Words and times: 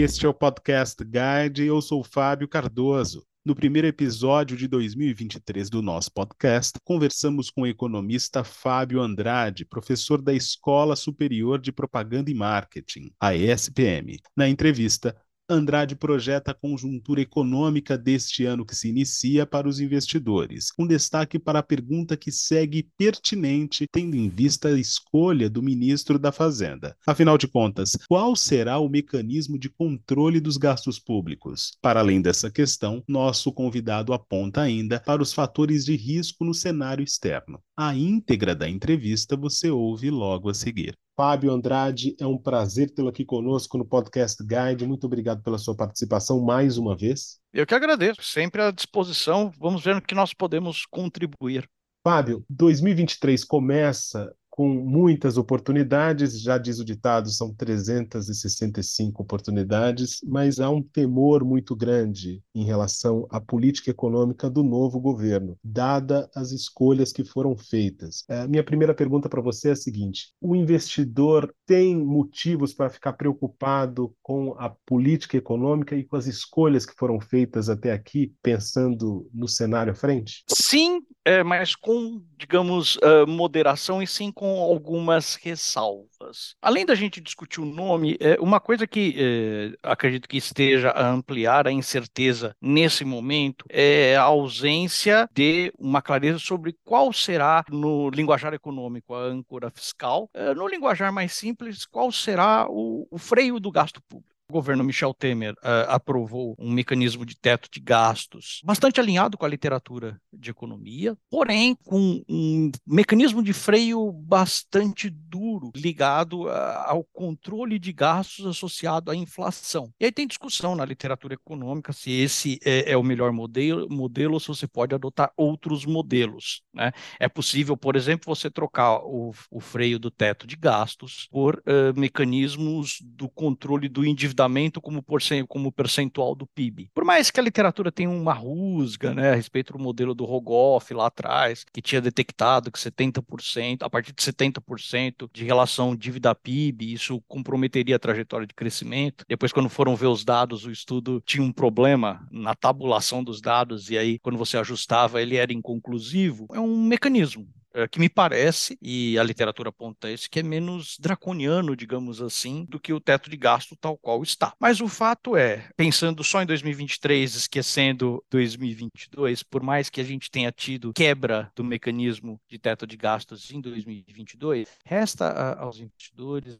Este 0.00 0.26
é 0.26 0.28
o 0.28 0.32
Podcast 0.32 1.02
Guide. 1.02 1.64
Eu 1.64 1.82
sou 1.82 2.04
Fábio 2.04 2.46
Cardoso. 2.46 3.26
No 3.44 3.52
primeiro 3.52 3.88
episódio 3.88 4.56
de 4.56 4.68
2023 4.68 5.68
do 5.68 5.82
nosso 5.82 6.12
podcast, 6.12 6.78
conversamos 6.84 7.50
com 7.50 7.62
o 7.62 7.66
economista 7.66 8.44
Fábio 8.44 9.00
Andrade, 9.00 9.64
professor 9.64 10.22
da 10.22 10.32
Escola 10.32 10.94
Superior 10.94 11.58
de 11.58 11.72
Propaganda 11.72 12.30
e 12.30 12.34
Marketing, 12.34 13.10
a 13.18 13.34
ESPM. 13.34 14.20
Na 14.36 14.48
entrevista, 14.48 15.16
Andrade 15.50 15.96
projeta 15.96 16.50
a 16.50 16.54
conjuntura 16.54 17.22
econômica 17.22 17.96
deste 17.96 18.44
ano 18.44 18.66
que 18.66 18.76
se 18.76 18.90
inicia 18.90 19.46
para 19.46 19.66
os 19.66 19.80
investidores, 19.80 20.70
com 20.70 20.86
destaque 20.86 21.38
para 21.38 21.60
a 21.60 21.62
pergunta 21.62 22.18
que 22.18 22.30
segue 22.30 22.86
pertinente, 22.98 23.86
tendo 23.90 24.14
em 24.14 24.28
vista 24.28 24.68
a 24.68 24.78
escolha 24.78 25.48
do 25.48 25.62
ministro 25.62 26.18
da 26.18 26.30
Fazenda. 26.30 26.94
Afinal 27.06 27.38
de 27.38 27.48
contas, 27.48 27.96
qual 28.06 28.36
será 28.36 28.78
o 28.78 28.90
mecanismo 28.90 29.58
de 29.58 29.70
controle 29.70 30.38
dos 30.38 30.58
gastos 30.58 30.98
públicos? 30.98 31.78
Para 31.80 32.00
além 32.00 32.20
dessa 32.20 32.50
questão, 32.50 33.02
nosso 33.08 33.50
convidado 33.50 34.12
aponta 34.12 34.60
ainda 34.60 35.00
para 35.00 35.22
os 35.22 35.32
fatores 35.32 35.82
de 35.86 35.96
risco 35.96 36.44
no 36.44 36.52
cenário 36.52 37.02
externo. 37.02 37.58
A 37.74 37.94
íntegra 37.96 38.54
da 38.54 38.68
entrevista 38.68 39.34
você 39.34 39.70
ouve 39.70 40.10
logo 40.10 40.50
a 40.50 40.54
seguir. 40.54 40.94
Fábio 41.18 41.50
Andrade, 41.50 42.14
é 42.20 42.24
um 42.24 42.38
prazer 42.38 42.90
tê-lo 42.94 43.08
aqui 43.08 43.24
conosco 43.24 43.76
no 43.76 43.84
Podcast 43.84 44.40
Guide. 44.40 44.86
Muito 44.86 45.04
obrigado 45.04 45.42
pela 45.42 45.58
sua 45.58 45.74
participação 45.74 46.40
mais 46.40 46.78
uma 46.78 46.96
vez. 46.96 47.40
Eu 47.52 47.66
que 47.66 47.74
agradeço, 47.74 48.22
sempre 48.22 48.62
à 48.62 48.70
disposição. 48.70 49.50
Vamos 49.58 49.82
ver 49.82 49.96
no 49.96 50.00
que 50.00 50.14
nós 50.14 50.32
podemos 50.32 50.86
contribuir. 50.86 51.68
Fábio, 52.04 52.44
2023 52.48 53.42
começa 53.42 54.32
com 54.58 54.66
muitas 54.66 55.38
oportunidades, 55.38 56.42
já 56.42 56.58
diz 56.58 56.80
o 56.80 56.84
ditado, 56.84 57.30
são 57.30 57.54
365 57.54 59.22
oportunidades, 59.22 60.18
mas 60.26 60.58
há 60.58 60.68
um 60.68 60.82
temor 60.82 61.44
muito 61.44 61.76
grande 61.76 62.42
em 62.52 62.64
relação 62.64 63.24
à 63.30 63.40
política 63.40 63.92
econômica 63.92 64.50
do 64.50 64.64
novo 64.64 64.98
governo, 64.98 65.56
dada 65.62 66.28
as 66.34 66.50
escolhas 66.50 67.12
que 67.12 67.24
foram 67.24 67.56
feitas. 67.56 68.24
É, 68.28 68.48
minha 68.48 68.64
primeira 68.64 68.92
pergunta 68.92 69.28
para 69.28 69.40
você 69.40 69.68
é 69.68 69.72
a 69.72 69.76
seguinte: 69.76 70.32
o 70.40 70.56
investidor 70.56 71.54
tem 71.64 71.96
motivos 71.96 72.74
para 72.74 72.90
ficar 72.90 73.12
preocupado 73.12 74.12
com 74.20 74.56
a 74.58 74.70
política 74.84 75.36
econômica 75.36 75.94
e 75.94 76.02
com 76.02 76.16
as 76.16 76.26
escolhas 76.26 76.84
que 76.84 76.96
foram 76.96 77.20
feitas 77.20 77.68
até 77.68 77.92
aqui, 77.92 78.34
pensando 78.42 79.30
no 79.32 79.46
cenário 79.46 79.92
à 79.92 79.94
frente? 79.94 80.42
Sim, 80.48 81.00
é, 81.28 81.44
mas 81.44 81.76
com, 81.76 82.22
digamos, 82.38 82.96
uh, 82.96 83.26
moderação 83.26 84.02
e 84.02 84.06
sim 84.06 84.32
com 84.32 84.62
algumas 84.62 85.34
ressalvas. 85.34 86.54
Além 86.62 86.86
da 86.86 86.94
gente 86.94 87.20
discutir 87.20 87.60
o 87.60 87.66
nome, 87.66 88.16
é, 88.18 88.38
uma 88.40 88.58
coisa 88.58 88.86
que 88.86 89.14
é, 89.18 89.76
acredito 89.82 90.26
que 90.26 90.38
esteja 90.38 90.88
a 90.88 91.06
ampliar 91.06 91.66
a 91.66 91.70
incerteza 91.70 92.56
nesse 92.62 93.04
momento 93.04 93.66
é 93.68 94.16
a 94.16 94.22
ausência 94.22 95.28
de 95.30 95.70
uma 95.78 96.00
clareza 96.00 96.38
sobre 96.38 96.74
qual 96.82 97.12
será, 97.12 97.62
no 97.68 98.08
linguajar 98.08 98.54
econômico, 98.54 99.14
a 99.14 99.20
âncora 99.20 99.70
fiscal. 99.70 100.30
É, 100.32 100.54
no 100.54 100.66
linguajar 100.66 101.12
mais 101.12 101.34
simples, 101.34 101.84
qual 101.84 102.10
será 102.10 102.66
o, 102.70 103.06
o 103.10 103.18
freio 103.18 103.60
do 103.60 103.70
gasto 103.70 104.00
público. 104.08 104.37
O 104.50 104.54
governo 104.54 104.82
Michel 104.82 105.12
Temer 105.12 105.52
uh, 105.56 105.84
aprovou 105.88 106.56
um 106.58 106.72
mecanismo 106.72 107.26
de 107.26 107.36
teto 107.38 107.68
de 107.70 107.78
gastos 107.80 108.62
bastante 108.64 108.98
alinhado 108.98 109.36
com 109.36 109.44
a 109.44 109.48
literatura 109.48 110.18
de 110.32 110.50
economia, 110.50 111.14
porém 111.30 111.76
com 111.84 112.22
um 112.26 112.70
mecanismo 112.86 113.42
de 113.42 113.52
freio 113.52 114.10
bastante 114.10 115.10
duro 115.10 115.70
ligado 115.76 116.44
uh, 116.44 116.50
ao 116.86 117.04
controle 117.12 117.78
de 117.78 117.92
gastos 117.92 118.46
associado 118.46 119.10
à 119.10 119.14
inflação. 119.14 119.92
E 120.00 120.06
aí 120.06 120.12
tem 120.12 120.26
discussão 120.26 120.74
na 120.74 120.84
literatura 120.86 121.34
econômica 121.34 121.92
se 121.92 122.10
esse 122.10 122.58
é, 122.64 122.92
é 122.92 122.96
o 122.96 123.02
melhor 123.02 123.30
modelo, 123.32 123.86
modelo 123.90 124.32
ou 124.32 124.40
se 124.40 124.48
você 124.48 124.66
pode 124.66 124.94
adotar 124.94 125.30
outros 125.36 125.84
modelos. 125.84 126.62
Né? 126.72 126.90
É 127.20 127.28
possível, 127.28 127.76
por 127.76 127.96
exemplo, 127.96 128.34
você 128.34 128.50
trocar 128.50 128.96
o, 129.00 129.30
o 129.50 129.60
freio 129.60 129.98
do 129.98 130.10
teto 130.10 130.46
de 130.46 130.56
gastos 130.56 131.28
por 131.30 131.56
uh, 131.56 132.00
mecanismos 132.00 132.96
do 133.02 133.28
controle 133.28 133.90
do 133.90 134.06
endividamento 134.06 134.37
endividamento 134.38 134.80
como, 134.80 135.04
como 135.48 135.72
percentual 135.72 136.34
do 136.34 136.46
PIB. 136.46 136.90
Por 136.94 137.04
mais 137.04 137.30
que 137.30 137.40
a 137.40 137.42
literatura 137.42 137.90
tenha 137.90 138.10
uma 138.10 138.32
rusga 138.32 139.12
né, 139.14 139.32
a 139.32 139.34
respeito 139.34 139.72
do 139.72 139.78
modelo 139.78 140.14
do 140.14 140.24
Rogoff 140.24 140.94
lá 140.94 141.06
atrás, 141.06 141.64
que 141.72 141.82
tinha 141.82 142.00
detectado 142.00 142.70
que 142.70 142.78
70%, 142.78 143.78
a 143.82 143.90
partir 143.90 144.12
de 144.12 144.22
70% 144.22 145.28
de 145.32 145.44
relação 145.44 145.96
dívida-PIB, 145.96 146.92
isso 146.92 147.20
comprometeria 147.26 147.96
a 147.96 147.98
trajetória 147.98 148.46
de 148.46 148.54
crescimento. 148.54 149.24
Depois, 149.28 149.52
quando 149.52 149.68
foram 149.68 149.96
ver 149.96 150.06
os 150.06 150.24
dados, 150.24 150.64
o 150.64 150.70
estudo 150.70 151.22
tinha 151.24 151.42
um 151.42 151.52
problema 151.52 152.26
na 152.30 152.54
tabulação 152.54 153.24
dos 153.24 153.40
dados, 153.40 153.90
e 153.90 153.98
aí, 153.98 154.18
quando 154.18 154.38
você 154.38 154.56
ajustava, 154.58 155.20
ele 155.20 155.36
era 155.36 155.52
inconclusivo. 155.52 156.46
É 156.52 156.60
um 156.60 156.82
mecanismo 156.82 157.48
que 157.90 157.98
me 157.98 158.08
parece, 158.08 158.78
e 158.80 159.18
a 159.18 159.22
literatura 159.22 159.68
aponta 159.68 160.10
isso, 160.10 160.28
que 160.30 160.40
é 160.40 160.42
menos 160.42 160.96
draconiano, 160.98 161.76
digamos 161.76 162.20
assim, 162.20 162.64
do 162.68 162.80
que 162.80 162.92
o 162.92 163.00
teto 163.00 163.28
de 163.30 163.36
gasto 163.36 163.76
tal 163.76 163.96
qual 163.96 164.22
está. 164.22 164.54
Mas 164.58 164.80
o 164.80 164.88
fato 164.88 165.36
é, 165.36 165.68
pensando 165.76 166.24
só 166.24 166.42
em 166.42 166.46
2023, 166.46 167.34
esquecendo 167.34 168.24
2022, 168.30 169.42
por 169.42 169.62
mais 169.62 169.90
que 169.90 170.00
a 170.00 170.04
gente 170.04 170.30
tenha 170.30 170.50
tido 170.50 170.92
quebra 170.92 171.50
do 171.54 171.62
mecanismo 171.62 172.40
de 172.48 172.58
teto 172.58 172.86
de 172.86 172.96
gastos 172.96 173.50
em 173.50 173.60
2022, 173.60 174.68
resta 174.84 175.54
aos 175.54 175.78
investidores 175.78 176.58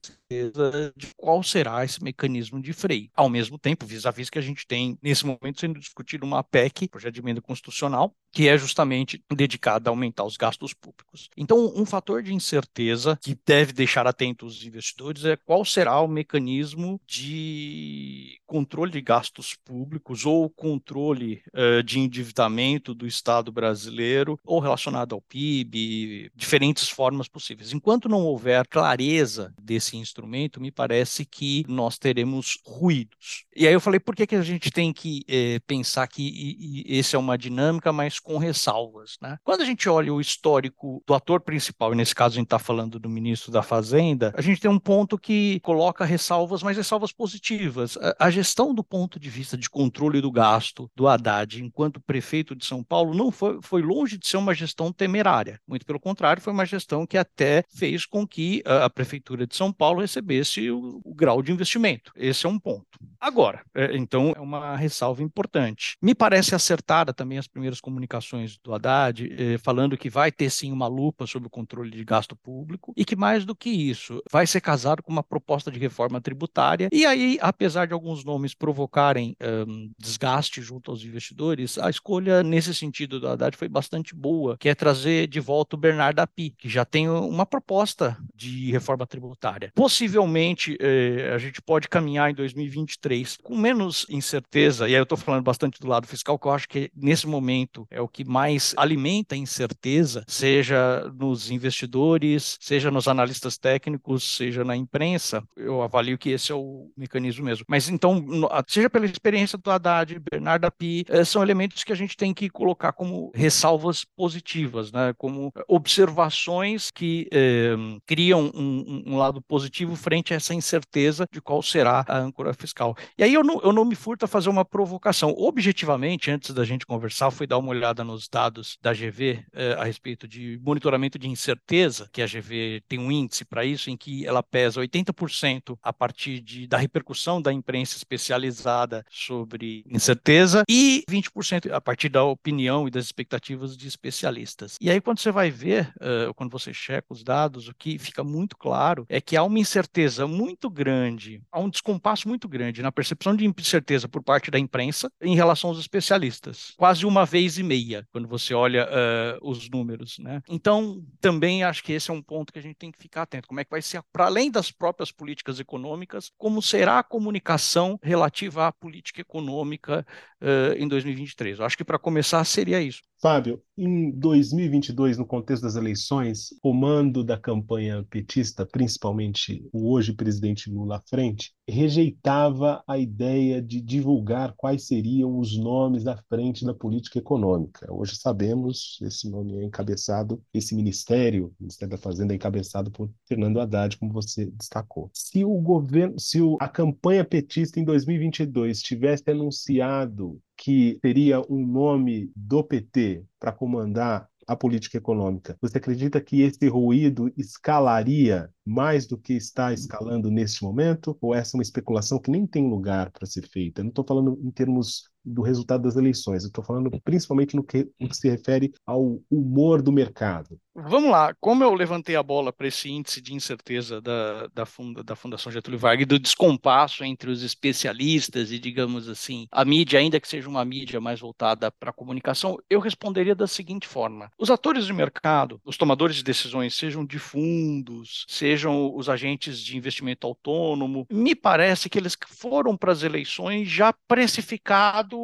de 0.97 1.09
qual 1.17 1.43
será 1.43 1.85
esse 1.85 2.03
mecanismo 2.03 2.61
de 2.61 2.73
freio. 2.73 3.11
Ao 3.15 3.29
mesmo 3.29 3.59
tempo, 3.59 3.87
vis-à-vis 3.87 4.31
que 4.31 4.39
a 4.39 4.43
gente 4.43 4.67
tem, 4.67 4.99
nesse 5.03 5.25
momento, 5.25 5.61
sendo 5.61 5.81
discutido 5.81 6.27
uma 6.27 6.45
PEC, 6.45 6.89
projeto 6.89 7.15
de 7.15 7.21
emenda 7.21 7.41
constitucional, 7.41 8.15
que 8.31 8.47
é 8.47 8.59
justamente 8.59 9.23
dedicada 9.33 9.89
a 9.89 9.93
aumentar 9.93 10.25
os 10.25 10.37
gastos 10.37 10.75
públicos 10.75 10.98
Então, 11.37 11.73
um 11.75 11.85
fator 11.85 12.23
de 12.23 12.35
incerteza 12.35 13.19
que 13.23 13.37
deve 13.47 13.73
deixar 13.73 14.07
atentos 14.07 14.59
os 14.59 14.67
investidores 14.67 15.25
é 15.25 15.37
qual 15.37 15.65
será 15.65 16.01
o 16.01 16.09
mecanismo 16.09 17.01
de 17.07 18.39
controle 18.47 18.91
de 18.91 19.01
gastos 19.01 19.55
públicos 19.55 20.25
ou 20.25 20.49
controle 20.49 21.43
uh, 21.53 21.83
de 21.83 21.99
endividamento 21.99 22.95
do 22.95 23.07
Estado 23.07 23.53
brasileiro 23.53 24.39
ou 24.45 24.59
relacionado 24.59 25.15
ao 25.15 25.21
PIB, 25.21 26.31
diferentes 26.35 26.89
formas 26.89 27.29
possíveis. 27.29 27.73
Enquanto 27.73 28.09
não 28.09 28.25
houver 28.25 28.67
clareza 28.67 29.53
desse 29.61 29.97
instrumento, 29.97 30.61
me 30.61 30.71
parece 30.71 31.25
que 31.25 31.65
nós 31.69 31.99
teremos 31.99 32.59
ruídos. 32.65 33.45
E 33.55 33.67
aí 33.67 33.73
eu 33.73 33.81
falei, 33.81 34.01
por 34.01 34.17
que, 34.17 34.27
que 34.27 34.37
a 34.37 34.43
gente 34.43 34.71
tem 34.71 34.93
que 34.93 35.25
eh, 35.29 35.61
pensar 35.67 36.07
que 36.07 36.23
e, 36.23 36.85
e 36.87 36.99
esse 36.99 37.17
é 37.17 37.19
uma 37.19 37.37
dinâmica, 37.37 37.93
mas 37.93 38.19
com 38.19 38.39
ressalvas? 38.39 39.17
Né? 39.21 39.39
Quando 39.45 39.63
a 39.63 39.65
gente 39.65 39.89
olha 39.89 40.13
o 40.13 40.21
histórico 40.21 40.88
do 41.07 41.15
ator 41.15 41.41
principal, 41.41 41.93
e 41.93 41.97
nesse 41.97 42.15
caso 42.15 42.35
a 42.35 42.37
gente 42.37 42.47
está 42.47 42.59
falando 42.59 42.99
do 42.99 43.09
ministro 43.09 43.51
da 43.51 43.63
Fazenda, 43.63 44.33
a 44.37 44.43
gente 44.43 44.61
tem 44.61 44.71
um 44.71 44.79
ponto 44.79 45.19
que 45.19 45.61
coloca 45.61 46.05
ressalvas, 46.05 46.63
mas 46.63 46.77
ressalvas 46.77 47.13
positivas. 47.13 47.97
A, 47.97 48.27
a 48.27 48.31
gestão 48.31 48.75
do 48.75 48.85
ponto 48.85 49.19
de 49.19 49.29
vista 49.29 49.57
de 49.57 49.69
controle 49.69 50.21
do 50.21 50.31
gasto 50.31 50.91
do 50.95 51.07
Haddad 51.07 51.63
enquanto 51.63 52.01
prefeito 52.01 52.55
de 52.55 52.65
São 52.65 52.83
Paulo 52.83 53.15
não 53.15 53.31
foi, 53.31 53.59
foi 53.63 53.83
longe 53.83 54.17
de 54.19 54.27
ser 54.27 54.37
uma 54.37 54.55
gestão 54.55 54.93
temerária. 54.93 55.61
Muito 55.67 55.85
pelo 55.85 56.01
contrário, 56.01 56.43
foi 56.43 56.53
uma 56.53 56.67
gestão 56.67 57.07
que 57.07 57.19
até 57.19 57.65
fez 57.69 58.07
com 58.07 58.27
que 58.27 58.63
a, 58.65 58.85
a 58.87 58.91
prefeitura 58.91 59.47
de 59.47 59.57
São 59.57 59.73
Paulo 59.73 60.01
recebesse 60.01 60.71
o, 60.71 61.01
o 61.05 61.15
grau 61.15 61.43
de 61.43 61.53
investimento. 61.53 62.13
Esse 62.17 62.47
é 62.47 62.49
um 62.49 62.59
ponto. 62.59 62.99
Agora, 63.21 63.63
é, 63.75 63.97
então, 63.97 64.33
é 64.37 64.41
uma 64.41 64.77
ressalva 64.77 65.23
importante. 65.23 65.97
Me 66.01 66.15
parece 66.15 66.55
acertada 66.55 67.13
também 67.13 67.39
as 67.39 67.49
primeiras 67.49 67.81
comunicações 67.81 68.59
do 68.59 68.75
Haddad, 68.75 69.29
é, 69.33 69.59
falando 69.59 69.97
que 69.97 70.09
vai 70.09 70.31
ter 70.31 70.51
sim 70.51 70.71
uma 70.79 70.87
lupa 70.87 71.27
sobre 71.27 71.49
o 71.49 71.51
controle 71.51 71.91
de 71.91 72.05
gasto 72.05 72.37
público 72.37 72.93
e 72.97 73.05
que, 73.05 73.17
mais 73.17 73.45
do 73.45 73.55
que 73.55 73.69
isso, 73.69 74.23
vai 74.31 74.47
ser 74.47 74.61
casado 74.61 75.03
com 75.03 75.11
uma 75.11 75.23
proposta 75.23 75.71
de 75.71 75.79
reforma 75.79 76.21
tributária. 76.21 76.89
E 76.93 77.05
aí, 77.05 77.37
apesar 77.41 77.87
de 77.87 77.93
alguns 77.93 78.25
nomes 78.25 78.55
provocarem 78.55 79.37
um, 79.67 79.91
desgaste 79.99 80.63
junto 80.63 80.91
aos 80.91 81.03
investidores, 81.03 81.79
a 81.79 81.91
escolha 81.91 82.43
nesse 82.43 82.75
sentido 82.75 83.19
do 83.19 83.29
Haddad 83.29 83.57
foi 83.57 83.69
bastante 83.69 84.15
boa, 84.15 84.57
que 84.57 84.69
é 84.69 84.75
trazer 84.75 85.27
de 85.27 85.41
volta 85.41 85.75
o 85.75 85.79
Bernardo 85.79 86.21
Api, 86.21 86.55
que 86.57 86.69
já 86.69 86.85
tem 86.85 87.09
uma 87.09 87.45
proposta 87.45 88.17
de 88.35 88.71
reforma 88.71 89.07
tributária. 89.07 89.73
Possivelmente, 89.75 90.77
eh, 90.81 91.33
a 91.35 91.39
gente 91.39 91.61
pode 91.61 91.89
caminhar 91.89 92.31
em 92.31 92.35
2023 92.35 93.39
com 93.43 93.57
menos 93.57 94.07
incerteza, 94.09 94.89
e 94.89 94.95
aí 94.95 95.01
eu 95.01 95.03
estou 95.03 95.19
falando 95.19 95.43
bastante 95.43 95.81
do 95.81 95.89
lado 95.89 96.07
fiscal, 96.07 96.39
que 96.39 96.47
eu 96.47 96.53
acho 96.53 96.69
que 96.69 96.91
nesse 96.95 97.27
momento 97.27 97.87
é 97.91 98.01
o 98.01 98.09
que 98.09 98.25
mais 98.25 98.75
alimenta 98.77 99.35
a 99.35 99.39
incerteza, 99.39 100.25
seja 100.27 100.68
seja 100.69 101.11
nos 101.19 101.51
investidores, 101.51 102.59
seja 102.61 102.91
nos 102.91 103.09
analistas 103.09 103.57
técnicos, 103.57 104.37
seja 104.37 104.65
na 104.65 104.77
imprensa. 104.77 105.43
Eu 105.57 105.83
avalio 105.83 106.19
que 106.19 106.31
esse 106.31 106.53
é 106.53 106.55
o 106.55 106.91
mecanismo 106.97 107.45
mesmo. 107.45 107.65
Mas 107.69 107.89
então, 107.89 108.25
seja 108.67 108.91
pela 108.91 109.07
experiência 109.07 109.57
do 109.57 109.71
Haddad, 109.71 110.21
Bernardo 110.31 110.67
Api, 110.67 111.07
eh, 111.09 111.25
são 111.25 111.43
elementos 111.43 111.85
que 111.85 111.93
a 111.93 111.97
gente 111.97 112.17
tem 112.17 112.35
que 112.35 112.51
colocar 112.51 112.93
como 112.93 113.33
ressalvas 113.35 114.05
positivas, 114.05 114.93
né? 114.93 115.15
como 115.17 115.53
observações 115.67 116.91
que 116.91 117.29
eh, 117.33 117.75
criam 118.07 118.51
um, 118.55 119.05
um, 119.07 119.17
lado 119.17 119.41
positivo 119.41 119.97
frente 119.97 120.35
a 120.35 120.37
essa 120.37 120.53
incerteza 120.53 121.27
de 121.33 121.41
qual 121.41 121.63
será 121.63 122.05
a 122.07 122.19
âncora 122.19 122.53
fiscal. 122.53 122.95
E 123.17 123.25
aí 123.25 123.33
eu 123.33 123.43
não, 123.43 123.61
eu 123.63 123.73
não 123.73 123.85
me 123.85 123.95
furto 123.95 124.25
a 124.25 124.29
fazer 124.29 124.51
uma 124.51 124.65
provocação. 124.65 125.35
Objetivamente, 125.37 126.31
antes 126.31 126.53
da 126.53 126.65
gente 126.65 126.85
conversar, 126.85 127.31
fui 127.31 127.47
dar 127.47 127.59
uma 127.59 127.71
olhada 127.71 128.05
nos 128.05 128.29
dados 128.29 128.77
da 128.83 128.93
GV 128.93 129.45
eh, 129.53 129.77
a 129.79 129.85
respeito 129.85 130.29
de 130.29 130.58
monitoramento 130.63 131.19
de 131.19 131.29
incerteza, 131.29 132.09
que 132.13 132.23
a 132.23 132.27
GV 132.27 132.83
tem 132.89 132.99
um 132.99 133.11
índice 133.11 133.45
para 133.45 133.65
isso, 133.65 133.91
em 133.91 133.97
que 133.97 134.27
ela 134.27 134.43
pesa 134.43 134.81
80% 134.81 135.79
a 135.83 135.93
partir 135.93 136.41
de, 136.41 136.67
da 136.67 136.77
repercussão 136.77 137.41
da 137.41 137.53
imprensa 137.53 137.97
especializada 137.97 139.05
sobre 139.11 139.85
incerteza 139.89 140.63
e 140.69 141.05
20% 141.09 141.71
a 141.73 141.81
partir 141.81 142.09
da 142.09 142.25
opinião 142.25 142.87
e 142.87 142.91
das 142.91 143.05
expectativas 143.05 143.77
de 143.77 143.87
especialistas. 143.89 144.77
E 144.81 144.91
aí, 144.91 145.01
quando 145.01 145.21
você 145.21 145.31
vai 145.31 145.51
ver, 145.51 145.93
uh, 145.97 146.33
quando 146.35 146.51
você 146.51 146.73
checa 146.73 147.07
os 147.11 147.23
dados, 147.23 147.69
o 147.69 147.75
que 147.75 147.99
fica 147.99 148.23
muito 148.23 148.57
claro 148.57 149.07
é 149.09 149.21
que 149.21 149.37
há 149.37 149.43
uma 149.43 149.59
incerteza 149.59 150.27
muito 150.27 150.71
grande, 150.71 151.43
há 151.51 151.61
um 151.61 151.69
descompasso 151.69 152.29
muito 152.29 152.49
grande 152.49 152.83
na 152.83 152.93
percepção 152.93 153.35
de 153.35 153.47
incerteza 153.47 154.09
por 154.09 154.23
parte 154.23 154.51
da 154.51 154.59
imprensa 154.59 155.11
em 155.21 155.35
relação 155.35 155.71
aos 155.71 155.79
especialistas. 155.79 156.75
Quase 156.77 157.05
uma 157.07 157.25
vez 157.25 157.59
e 157.59 157.63
meia, 157.63 158.07
quando 158.13 158.29
você 158.29 158.55
olha 158.55 158.89
uh, 158.89 159.49
os 159.49 159.69
números. 159.69 160.19
Né? 160.19 160.43
Então, 160.49 161.05
também 161.21 161.63
acho 161.63 161.83
que 161.83 161.93
esse 161.93 162.11
é 162.11 162.15
um 162.15 162.23
ponto 162.23 162.53
que 162.53 162.59
a 162.59 162.63
gente 162.63 162.77
tem 162.77 162.91
que 162.91 162.99
ficar 162.99 163.23
atento. 163.23 163.47
Como 163.47 163.61
é 163.61 163.65
que 163.65 163.71
vai 163.71 163.83
ser, 163.83 164.03
para 164.13 164.27
além 164.27 164.51
das 164.51 164.71
próprias 164.71 165.13
políticas 165.13 165.61
econômicas, 165.61 166.31
como 166.39 166.63
será 166.63 166.99
a 166.99 167.05
comunicação 167.05 167.99
relativa 168.03 168.67
à 168.67 168.73
política 168.73 169.21
econômica 169.21 170.07
uh, 170.41 170.73
em 170.77 170.89
2023? 170.89 171.59
Eu 171.59 171.67
acho 171.67 171.77
que, 171.77 171.85
para 171.85 171.99
começar, 171.99 172.43
seria 172.45 172.81
isso. 172.81 173.03
Fábio, 173.21 173.61
em 173.77 174.13
2022, 174.13 175.19
no 175.19 175.27
contexto 175.27 175.65
das 175.65 175.75
eleições, 175.75 176.53
o 176.53 176.61
comando 176.61 177.25
da 177.25 177.37
campanha 177.37 178.07
petista, 178.09 178.65
principalmente 178.65 179.69
o 179.73 179.91
hoje 179.91 180.13
presidente 180.13 180.71
Lula 180.71 180.99
à 180.99 181.03
frente, 181.09 181.53
rejeitava 181.69 182.81
a 182.87 182.97
ideia 182.97 183.61
de 183.61 183.81
divulgar 183.81 184.55
quais 184.57 184.87
seriam 184.87 185.37
os 185.37 185.59
nomes 185.59 186.07
à 186.07 186.17
frente 186.29 186.65
da 186.65 186.73
política 186.73 187.19
econômica. 187.19 187.93
Hoje 187.93 188.15
sabemos, 188.15 188.99
esse 189.03 189.29
nome 189.29 189.59
é 189.59 189.65
encabeçado, 189.65 190.41
esse 190.55 190.77
ministério, 190.77 191.47
o 191.59 191.63
Ministério 191.63 191.97
da 191.97 191.99
Fazenda 191.99 192.33
é 192.33 192.37
encabeçado 192.37 192.89
por 192.89 193.11
Fernando 193.27 193.61
Haddad, 193.61 193.99
como 193.99 194.13
você 194.13 194.47
destacou. 194.47 195.11
Se 195.13 195.45
o 195.45 195.55
governo, 195.61 196.21
se 196.21 196.41
o, 196.41 196.57
a 196.61 196.69
campanha 196.69 197.25
petista 197.25 197.81
em 197.81 197.85
2022 197.85 198.81
tivesse 198.81 199.29
anunciado 199.29 200.41
que 200.59 200.99
teria 201.01 201.41
um 201.49 201.65
nome 201.65 202.33
do 202.35 202.65
PT 202.65 203.25
para 203.39 203.53
comandar 203.53 204.29
a 204.49 204.57
política 204.57 204.97
econômica. 204.97 205.57
Você 205.61 205.77
acredita 205.77 206.21
que 206.23 206.41
esse 206.41 206.67
ruído 206.69 207.31
escalaria 207.37 208.51
mais 208.65 209.07
do 209.07 209.19
que 209.19 209.35
está 209.35 209.75
escalando 209.75 210.31
neste 210.31 210.65
momento? 210.65 211.17
Ou 211.21 211.35
essa 211.35 211.55
é 211.55 211.59
uma 211.59 211.63
especulação 211.63 212.19
que 212.19 212.31
nem 212.31 212.47
tem 212.47 212.67
lugar 212.69 213.11
para 213.13 213.27
ser 213.27 213.47
feita? 213.47 213.81
Eu 213.81 213.85
não 213.85 213.91
estou 213.91 214.07
falando 214.07 214.41
em 214.43 214.51
termos 214.51 215.05
do 215.29 215.43
resultado 215.43 215.83
das 215.83 215.97
eleições. 215.97 216.43
Eu 216.43 216.49
estou 216.49 216.65
falando 216.65 216.91
principalmente 217.03 217.57
no 217.57 217.63
que, 217.63 217.89
no 218.01 218.09
que 218.09 218.17
se 218.17 218.29
refere 218.29 218.73
ao 218.87 219.21
humor 219.31 219.83
do 219.83 219.93
mercado. 219.93 220.59
Vamos 220.81 221.11
lá, 221.11 221.35
como 221.41 221.65
eu 221.65 221.75
levantei 221.75 222.15
a 222.15 222.23
bola 222.23 222.53
para 222.53 222.69
esse 222.69 222.89
índice 222.89 223.21
de 223.21 223.35
incerteza 223.35 224.01
da, 224.01 224.47
da, 224.47 224.65
funda, 224.65 225.03
da 225.03 225.17
Fundação 225.17 225.51
Getúlio 225.51 225.79
Vargas 225.79 226.05
e 226.05 226.07
do 226.07 226.21
descompasso 226.21 227.03
entre 227.03 227.31
os 227.31 227.43
especialistas 227.43 228.53
e, 228.53 228.61
digamos 228.61 229.09
assim, 229.09 229.49
a 229.51 229.65
mídia, 229.65 229.99
ainda 229.99 230.21
que 230.21 230.29
seja 230.29 230.49
uma 230.49 230.65
mídia 230.65 231.01
mais 231.01 231.19
voltada 231.19 231.69
para 231.73 231.91
a 231.91 231.93
comunicação, 231.93 232.57
eu 232.71 232.79
responderia 232.79 233.35
da 233.35 233.49
seguinte 233.49 233.89
forma: 233.89 234.31
os 234.39 234.53
atores 234.53 234.87
de 234.87 234.93
mercado, 234.93 235.61
os 235.65 235.77
tomadores 235.77 236.15
de 236.15 236.23
decisões, 236.23 236.77
sejam 236.77 237.05
de 237.05 237.19
fundos, 237.19 238.25
sejam 238.29 238.95
os 238.95 239.09
agentes 239.09 239.59
de 239.59 239.77
investimento 239.77 240.29
autônomo, 240.29 241.07
me 241.11 241.35
parece 241.35 241.91
que 241.91 241.99
eles 241.99 242.17
foram 242.29 242.77
para 242.77 242.93
as 242.93 243.03
eleições 243.03 243.69
já 243.69 243.93
precificado 244.07 245.18